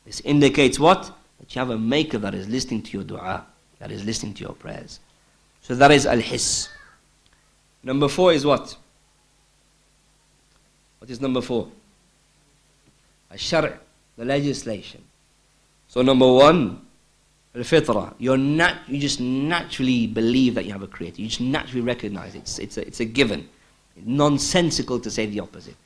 This 0.07 0.21
indicates 0.21 0.79
what? 0.79 1.11
That 1.41 1.53
you 1.53 1.59
have 1.59 1.71
a 1.71 1.79
maker 1.79 2.19
that 2.19 2.35
is 2.35 2.49
listening 2.49 2.83
to 2.85 2.93
your 2.93 3.05
dua, 3.05 3.45
that 3.81 3.91
is 3.91 4.05
listening 4.05 4.35
to 4.35 4.45
your 4.45 4.53
prayers. 4.53 5.01
So 5.63 5.75
that 5.75 5.91
is 5.91 6.07
al 6.07 6.19
his. 6.19 6.69
Number 7.83 8.09
four 8.09 8.33
is 8.33 8.45
what? 8.45 8.77
What 10.99 11.11
is 11.11 11.21
number 11.21 11.41
four? 11.41 11.69
A 13.31 13.39
shar' 13.39 13.79
the 14.17 14.25
legislation. 14.25 15.03
So 15.89 16.03
number 16.03 16.31
one, 16.31 16.87
al-fitra. 17.55 18.15
You're 18.19 18.37
nat- 18.37 18.83
you 18.87 18.99
just 18.99 19.21
naturally 19.21 20.07
believe 20.07 20.55
that 20.55 20.65
you 20.67 20.73
have 20.73 20.83
a 20.83 20.87
creator. 20.87 21.23
You 21.23 21.29
just 21.29 21.41
naturally 21.41 21.81
recognize 21.81 22.35
it. 22.35 22.39
It's, 22.39 22.59
it's, 22.59 22.77
a, 22.77 22.87
it's 22.87 23.01
a 23.01 23.05
given. 23.05 23.49
It's 23.97 24.07
nonsensical 24.07 25.01
to 25.01 25.11
say 25.11 25.27
the 25.27 25.41
opposite. 25.41 25.77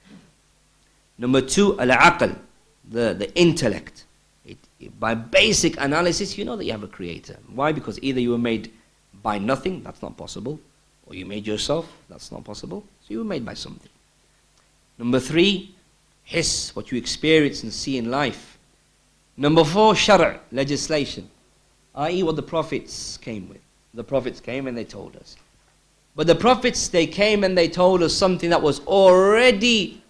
Number 1.17 1.41
two, 1.41 1.79
al-aql, 1.79 2.37
the, 2.91 3.15
the 3.15 3.33
intellect. 3.39 4.04
By 4.89 5.15
basic 5.15 5.81
analysis, 5.81 6.37
you 6.39 6.45
know 6.45 6.57
that 6.57 6.65
you 6.65 6.73
have 6.73 6.83
a 6.83 6.89
creator. 6.89 7.37
Why? 7.55 7.73
Because 7.73 7.99
either 8.03 8.21
you 8.21 8.31
were 8.31 8.39
made 8.39 8.73
by 9.23 9.39
nothing, 9.39 9.83
that's 9.83 10.03
not 10.03 10.17
possible, 10.17 10.59
or 11.07 11.15
you 11.15 11.27
made 11.27 11.47
yourself, 11.47 11.91
that's 12.09 12.31
not 12.33 12.45
possible. 12.45 12.85
So 13.03 13.07
you 13.09 13.19
were 13.19 13.25
made 13.25 13.45
by 13.45 13.55
something. 13.55 13.91
Number 14.99 15.21
three, 15.21 15.75
hiss, 16.25 16.75
what 16.75 16.91
you 16.93 16.99
experience 16.99 17.63
and 17.63 17.73
see 17.73 17.99
in 17.99 18.11
life. 18.11 18.59
Number 19.37 19.65
four, 19.65 19.95
shar' 19.95 20.41
legislation, 20.53 21.29
i.e., 21.97 22.23
what 22.23 22.37
the 22.37 22.43
prophets 22.43 23.17
came 23.19 23.49
with. 23.49 23.61
The 23.95 24.05
prophets 24.05 24.41
came 24.41 24.67
and 24.67 24.77
they 24.77 24.85
told 24.85 25.17
us. 25.17 25.37
But 26.17 26.27
the 26.27 26.35
prophets, 26.35 26.89
they 26.89 27.07
came 27.07 27.43
and 27.43 27.59
they 27.59 27.69
told 27.69 28.03
us 28.03 28.15
something 28.15 28.51
that 28.51 28.63
was 28.63 28.81
already 28.87 30.03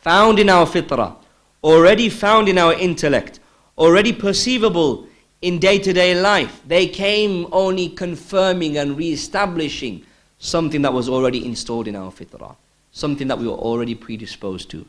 found 0.00 0.38
in 0.40 0.48
our 0.48 0.66
fitrah, 0.66 1.14
already 1.62 2.08
found 2.08 2.48
in 2.48 2.58
our 2.58 2.74
intellect, 2.74 3.38
already 3.82 4.12
perceivable 4.12 5.06
in 5.40 5.58
day 5.58 5.78
to 5.78 5.92
day 5.92 6.14
life. 6.20 6.62
They 6.66 6.86
came 6.86 7.46
only 7.52 7.88
confirming 7.88 8.78
and 8.78 8.96
re 8.96 9.12
establishing 9.12 10.04
something 10.38 10.82
that 10.82 10.92
was 10.92 11.08
already 11.08 11.44
installed 11.44 11.88
in 11.88 11.96
our 11.96 12.10
fitrah 12.10 12.56
something 12.92 13.26
that 13.28 13.38
we 13.38 13.46
were 13.48 13.54
already 13.54 13.94
predisposed 13.94 14.70
to. 14.70 14.86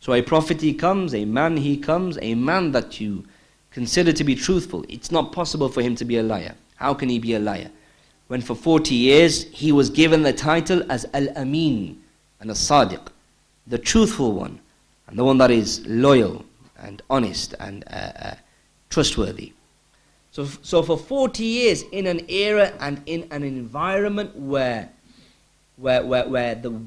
So 0.00 0.12
a 0.12 0.22
prophet 0.22 0.60
he 0.60 0.74
comes, 0.74 1.14
a 1.14 1.24
man 1.24 1.56
he 1.56 1.76
comes, 1.76 2.18
a 2.20 2.34
man 2.34 2.72
that 2.72 3.00
you 3.00 3.24
consider 3.70 4.12
to 4.12 4.24
be 4.24 4.34
truthful. 4.34 4.84
It's 4.88 5.10
not 5.10 5.32
possible 5.32 5.68
for 5.68 5.80
him 5.80 5.94
to 5.96 6.04
be 6.04 6.18
a 6.18 6.22
liar. 6.22 6.54
How 6.76 6.92
can 6.92 7.08
he 7.08 7.18
be 7.18 7.34
a 7.34 7.38
liar? 7.38 7.70
When 8.26 8.40
for 8.40 8.54
40 8.54 8.94
years 8.94 9.44
he 9.44 9.72
was 9.72 9.88
given 9.88 10.22
the 10.22 10.32
title 10.32 10.82
as 10.90 11.06
Al-Amin 11.14 12.02
and 12.40 12.50
As-Sadiq, 12.50 13.06
the 13.66 13.78
truthful 13.78 14.32
one, 14.32 14.58
and 15.06 15.16
the 15.16 15.24
one 15.24 15.38
that 15.38 15.52
is 15.52 15.86
loyal 15.86 16.44
and 16.78 17.02
honest 17.08 17.54
and 17.60 17.84
uh, 17.86 18.12
uh, 18.18 18.34
trustworthy. 18.90 19.52
So, 20.30 20.44
so 20.62 20.82
for 20.82 20.98
40 20.98 21.44
years 21.44 21.82
in 21.92 22.06
an 22.06 22.20
era 22.28 22.72
and 22.78 23.00
in 23.06 23.26
an 23.30 23.42
environment 23.42 24.36
where, 24.36 24.90
where, 25.76 26.04
where, 26.04 26.28
where 26.28 26.54
the 26.54 26.78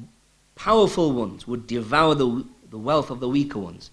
powerful 0.54 1.12
ones 1.12 1.48
would 1.48 1.66
devour 1.66 2.14
the, 2.14 2.44
the 2.70 2.78
wealth 2.78 3.10
of 3.10 3.18
the 3.18 3.28
weaker 3.28 3.58
ones, 3.58 3.90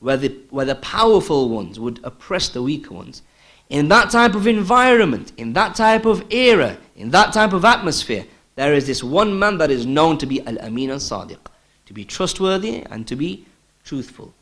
where 0.00 0.16
the, 0.16 0.36
where 0.50 0.66
the 0.66 0.74
powerful 0.74 1.48
ones 1.48 1.80
would 1.80 2.00
oppress 2.04 2.48
the 2.50 2.62
weaker 2.62 2.92
ones. 2.92 3.22
In 3.70 3.88
that 3.88 4.10
type 4.10 4.34
of 4.34 4.46
environment, 4.46 5.32
in 5.36 5.54
that 5.54 5.74
type 5.74 6.04
of 6.04 6.30
era, 6.30 6.76
in 6.96 7.10
that 7.12 7.32
type 7.32 7.52
of 7.52 7.64
atmosphere, 7.64 8.26
there 8.56 8.74
is 8.74 8.86
this 8.86 9.02
one 9.02 9.38
man 9.38 9.58
that 9.58 9.70
is 9.70 9.86
known 9.86 10.18
to 10.18 10.26
be 10.26 10.40
Al 10.46 10.58
Amin 10.58 10.90
al 10.90 10.98
Sadiq, 10.98 11.38
to 11.86 11.92
be 11.92 12.04
trustworthy 12.04 12.82
and 12.90 13.06
to 13.06 13.16
be 13.16 13.46
truthful. 13.84 14.34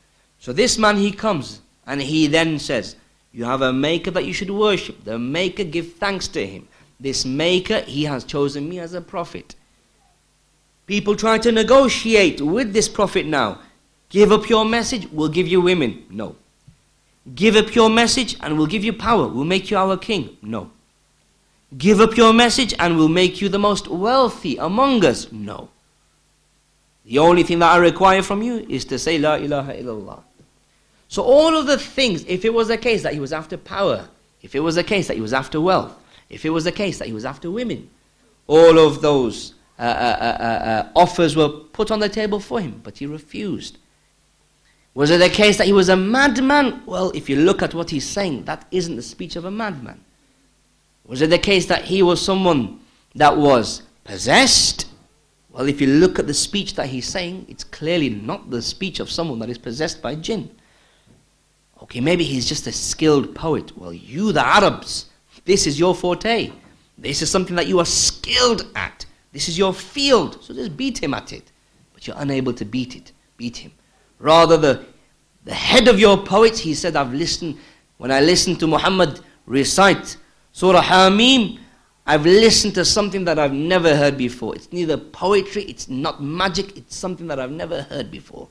So 0.44 0.52
this 0.52 0.76
man, 0.76 0.98
he 0.98 1.10
comes 1.10 1.62
and 1.86 2.02
he 2.02 2.26
then 2.26 2.58
says, 2.58 2.96
You 3.32 3.46
have 3.46 3.62
a 3.62 3.72
maker 3.72 4.10
that 4.10 4.26
you 4.26 4.34
should 4.34 4.50
worship. 4.50 5.02
The 5.02 5.18
maker, 5.18 5.64
give 5.64 5.94
thanks 5.94 6.28
to 6.28 6.46
him. 6.46 6.68
This 7.00 7.24
maker, 7.24 7.80
he 7.80 8.04
has 8.04 8.24
chosen 8.24 8.68
me 8.68 8.78
as 8.78 8.92
a 8.92 9.00
prophet. 9.00 9.54
People 10.86 11.16
try 11.16 11.38
to 11.38 11.50
negotiate 11.50 12.42
with 12.42 12.74
this 12.74 12.90
prophet 12.90 13.24
now. 13.24 13.60
Give 14.10 14.32
up 14.32 14.50
your 14.50 14.66
message, 14.66 15.08
we'll 15.10 15.30
give 15.30 15.48
you 15.48 15.62
women. 15.62 16.04
No. 16.10 16.36
Give 17.34 17.56
up 17.56 17.74
your 17.74 17.88
message 17.88 18.36
and 18.40 18.58
we'll 18.58 18.66
give 18.66 18.84
you 18.84 18.92
power. 18.92 19.26
We'll 19.26 19.46
make 19.46 19.70
you 19.70 19.78
our 19.78 19.96
king. 19.96 20.36
No. 20.42 20.70
Give 21.78 22.02
up 22.02 22.18
your 22.18 22.34
message 22.34 22.74
and 22.78 22.98
we'll 22.98 23.08
make 23.08 23.40
you 23.40 23.48
the 23.48 23.58
most 23.58 23.88
wealthy 23.88 24.58
among 24.58 25.06
us. 25.06 25.32
No. 25.32 25.70
The 27.06 27.18
only 27.18 27.44
thing 27.44 27.60
that 27.60 27.72
I 27.72 27.78
require 27.78 28.20
from 28.20 28.42
you 28.42 28.66
is 28.68 28.84
to 28.86 28.98
say 28.98 29.16
La 29.16 29.36
ilaha 29.36 29.72
illallah. 29.72 30.22
So 31.14 31.22
all 31.22 31.56
of 31.56 31.68
the 31.68 31.78
things, 31.78 32.24
if 32.24 32.44
it 32.44 32.52
was 32.52 32.66
the 32.66 32.76
case 32.76 33.04
that 33.04 33.12
he 33.12 33.20
was 33.20 33.32
after 33.32 33.56
power, 33.56 34.08
if 34.42 34.56
it 34.56 34.58
was 34.58 34.74
the 34.74 34.82
case 34.82 35.06
that 35.06 35.14
he 35.14 35.20
was 35.20 35.32
after 35.32 35.60
wealth, 35.60 35.96
if 36.28 36.44
it 36.44 36.50
was 36.50 36.64
the 36.64 36.72
case 36.72 36.98
that 36.98 37.06
he 37.06 37.14
was 37.14 37.24
after 37.24 37.52
women, 37.52 37.88
all 38.48 38.80
of 38.80 39.00
those 39.00 39.54
uh, 39.78 39.82
uh, 39.82 40.42
uh, 40.42 40.88
offers 40.96 41.36
were 41.36 41.48
put 41.48 41.92
on 41.92 42.00
the 42.00 42.08
table 42.08 42.40
for 42.40 42.58
him, 42.58 42.80
but 42.82 42.98
he 42.98 43.06
refused. 43.06 43.78
Was 44.94 45.12
it 45.12 45.18
the 45.18 45.28
case 45.28 45.56
that 45.58 45.68
he 45.68 45.72
was 45.72 45.88
a 45.88 45.94
madman? 45.94 46.82
Well, 46.84 47.12
if 47.12 47.28
you 47.28 47.36
look 47.36 47.62
at 47.62 47.74
what 47.74 47.90
he's 47.90 48.08
saying, 48.08 48.46
that 48.46 48.66
isn't 48.72 48.96
the 48.96 49.02
speech 49.02 49.36
of 49.36 49.44
a 49.44 49.52
madman. 49.52 50.00
Was 51.06 51.22
it 51.22 51.30
the 51.30 51.38
case 51.38 51.66
that 51.66 51.84
he 51.84 52.02
was 52.02 52.20
someone 52.20 52.80
that 53.14 53.36
was 53.36 53.82
possessed? 54.02 54.86
Well, 55.52 55.68
if 55.68 55.80
you 55.80 55.86
look 55.86 56.18
at 56.18 56.26
the 56.26 56.34
speech 56.34 56.74
that 56.74 56.88
he's 56.88 57.06
saying, 57.06 57.46
it's 57.48 57.62
clearly 57.62 58.10
not 58.10 58.50
the 58.50 58.60
speech 58.60 58.98
of 58.98 59.08
someone 59.08 59.38
that 59.38 59.48
is 59.48 59.58
possessed 59.58 60.02
by 60.02 60.16
jinn. 60.16 60.50
Okay, 61.82 62.00
maybe 62.00 62.24
he's 62.24 62.48
just 62.48 62.66
a 62.66 62.72
skilled 62.72 63.34
poet. 63.34 63.76
Well, 63.76 63.92
you, 63.92 64.32
the 64.32 64.44
Arabs, 64.44 65.10
this 65.44 65.66
is 65.66 65.78
your 65.78 65.94
forte. 65.94 66.50
This 66.96 67.22
is 67.22 67.30
something 67.30 67.56
that 67.56 67.66
you 67.66 67.78
are 67.80 67.86
skilled 67.86 68.66
at. 68.76 69.04
This 69.32 69.48
is 69.48 69.58
your 69.58 69.74
field, 69.74 70.42
so 70.42 70.54
just 70.54 70.76
beat 70.76 71.02
him 71.02 71.12
at 71.12 71.32
it. 71.32 71.50
But 71.92 72.06
you're 72.06 72.16
unable 72.18 72.52
to 72.54 72.64
beat 72.64 72.94
it, 72.94 73.12
beat 73.36 73.56
him. 73.56 73.72
Rather, 74.18 74.56
the, 74.56 74.84
the 75.44 75.54
head 75.54 75.88
of 75.88 75.98
your 75.98 76.16
poets, 76.16 76.60
he 76.60 76.72
said, 76.74 76.94
I've 76.94 77.12
listened, 77.12 77.58
when 77.98 78.12
I 78.12 78.20
listened 78.20 78.60
to 78.60 78.66
Muhammad 78.66 79.20
recite 79.46 80.16
Surah 80.52 80.82
Hamim, 80.82 81.58
I've 82.06 82.24
listened 82.24 82.74
to 82.74 82.84
something 82.84 83.24
that 83.24 83.38
I've 83.38 83.52
never 83.52 83.96
heard 83.96 84.16
before. 84.16 84.54
It's 84.54 84.72
neither 84.72 84.96
poetry, 84.96 85.64
it's 85.64 85.88
not 85.88 86.22
magic, 86.22 86.76
it's 86.76 86.94
something 86.94 87.26
that 87.26 87.40
I've 87.40 87.50
never 87.50 87.82
heard 87.82 88.10
before. 88.10 88.48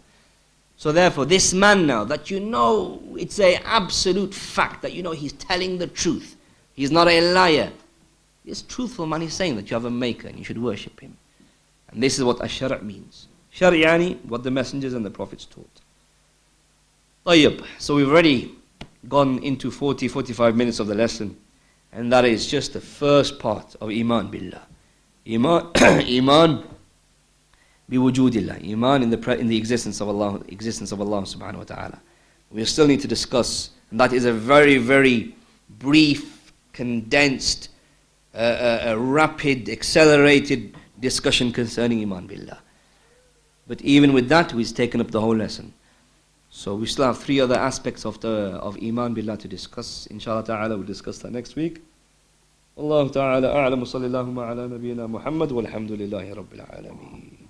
So 0.76 0.93
therefore, 0.93 1.24
this 1.24 1.53
man 1.53 1.86
now, 1.86 2.05
that 2.05 2.30
you 2.30 2.39
know, 2.39 3.03
it's 3.16 3.41
a 3.41 3.57
absolute 3.57 4.32
fact 4.32 4.82
that 4.82 4.93
you 4.93 5.03
know 5.03 5.11
he's 5.11 5.32
telling 5.32 5.78
the 5.78 5.89
truth. 5.89 6.36
He's 6.74 6.93
not 6.93 7.09
a 7.09 7.32
liar. 7.32 7.72
This 8.45 8.62
truthful 8.62 9.05
man 9.05 9.22
is 9.22 9.34
saying 9.34 9.57
that 9.57 9.68
you 9.68 9.74
have 9.74 9.84
a 9.84 9.91
maker 9.91 10.28
and 10.28 10.39
you 10.39 10.45
should 10.45 10.62
worship 10.62 11.01
him. 11.01 11.16
And 11.91 12.03
this 12.03 12.16
is 12.16 12.24
what 12.24 12.41
ash-shar' 12.41 12.80
means. 12.80 13.26
Shari'ani, 13.55 14.24
what 14.26 14.43
the 14.45 14.51
messengers 14.51 14.95
and 14.95 15.05
the 15.05 15.11
prophets 15.11 15.45
taught. 15.45 15.80
طيب, 17.26 17.62
so 17.78 17.97
we've 17.97 18.09
already 18.09 18.55
gone 19.09 19.39
into 19.41 19.70
40, 19.70 20.09
45 20.09 20.57
minutes 20.57 20.78
of 20.78 20.86
the 20.86 20.95
lesson. 20.95 21.36
And 21.93 22.12
that 22.12 22.24
is 22.24 22.47
just 22.47 22.72
the 22.72 22.80
first 22.80 23.39
part 23.39 23.74
of 23.80 23.91
Iman 23.91 24.28
Billah. 24.28 24.62
Iman, 25.28 25.70
Iman 25.76 26.64
biwujudillah. 27.89 28.69
Iman 28.71 29.03
in 29.03 29.09
the, 29.09 29.39
in 29.39 29.47
the 29.47 29.57
existence 29.57 30.01
of 30.01 30.09
Allah, 30.09 30.41
existence 30.47 30.91
of 30.91 31.01
Allah 31.01 31.21
subhanahu 31.21 31.57
wa 31.57 31.63
ta'ala. 31.63 31.99
We 32.51 32.63
still 32.65 32.88
need 32.88 33.01
to 33.01 33.07
discuss, 33.07 33.71
and 33.91 33.99
that 33.99 34.13
is 34.13 34.25
a 34.25 34.34
very, 34.34 34.77
very 34.77 35.36
brief, 35.79 36.53
condensed 36.71 37.69
a, 38.34 38.91
a, 38.91 38.97
rapid, 38.97 39.69
accelerated 39.69 40.75
discussion 40.99 41.51
concerning 41.51 42.01
Iman 42.01 42.27
Billah. 42.27 42.59
But 43.67 43.81
even 43.81 44.13
with 44.13 44.29
that, 44.29 44.53
we've 44.53 44.73
taken 44.73 45.01
up 45.01 45.11
the 45.11 45.21
whole 45.21 45.36
lesson. 45.36 45.73
So 46.49 46.75
we 46.75 46.86
still 46.86 47.05
have 47.05 47.17
three 47.17 47.39
other 47.39 47.55
aspects 47.55 48.05
of 48.05 48.19
the 48.21 48.59
of 48.61 48.77
Iman 48.77 49.15
Billah 49.15 49.38
to 49.38 49.47
discuss. 49.47 50.05
Inshallah 50.07 50.45
ta'ala 50.45 50.77
we'll 50.77 50.86
discuss 50.86 51.17
that 51.19 51.31
next 51.31 51.55
week. 51.55 51.81
Allah 52.77 53.09
ta'ala 53.11 53.47
a'lam 53.49 53.79
wa 53.79 53.86
sallallahu 53.86 54.51
ala 54.51 54.69
nabiyyina 54.69 55.09
Muhammad 55.09 55.49
walhamdulillahi 55.49 56.36
rabbil 56.36 56.61
alameen. 56.69 57.43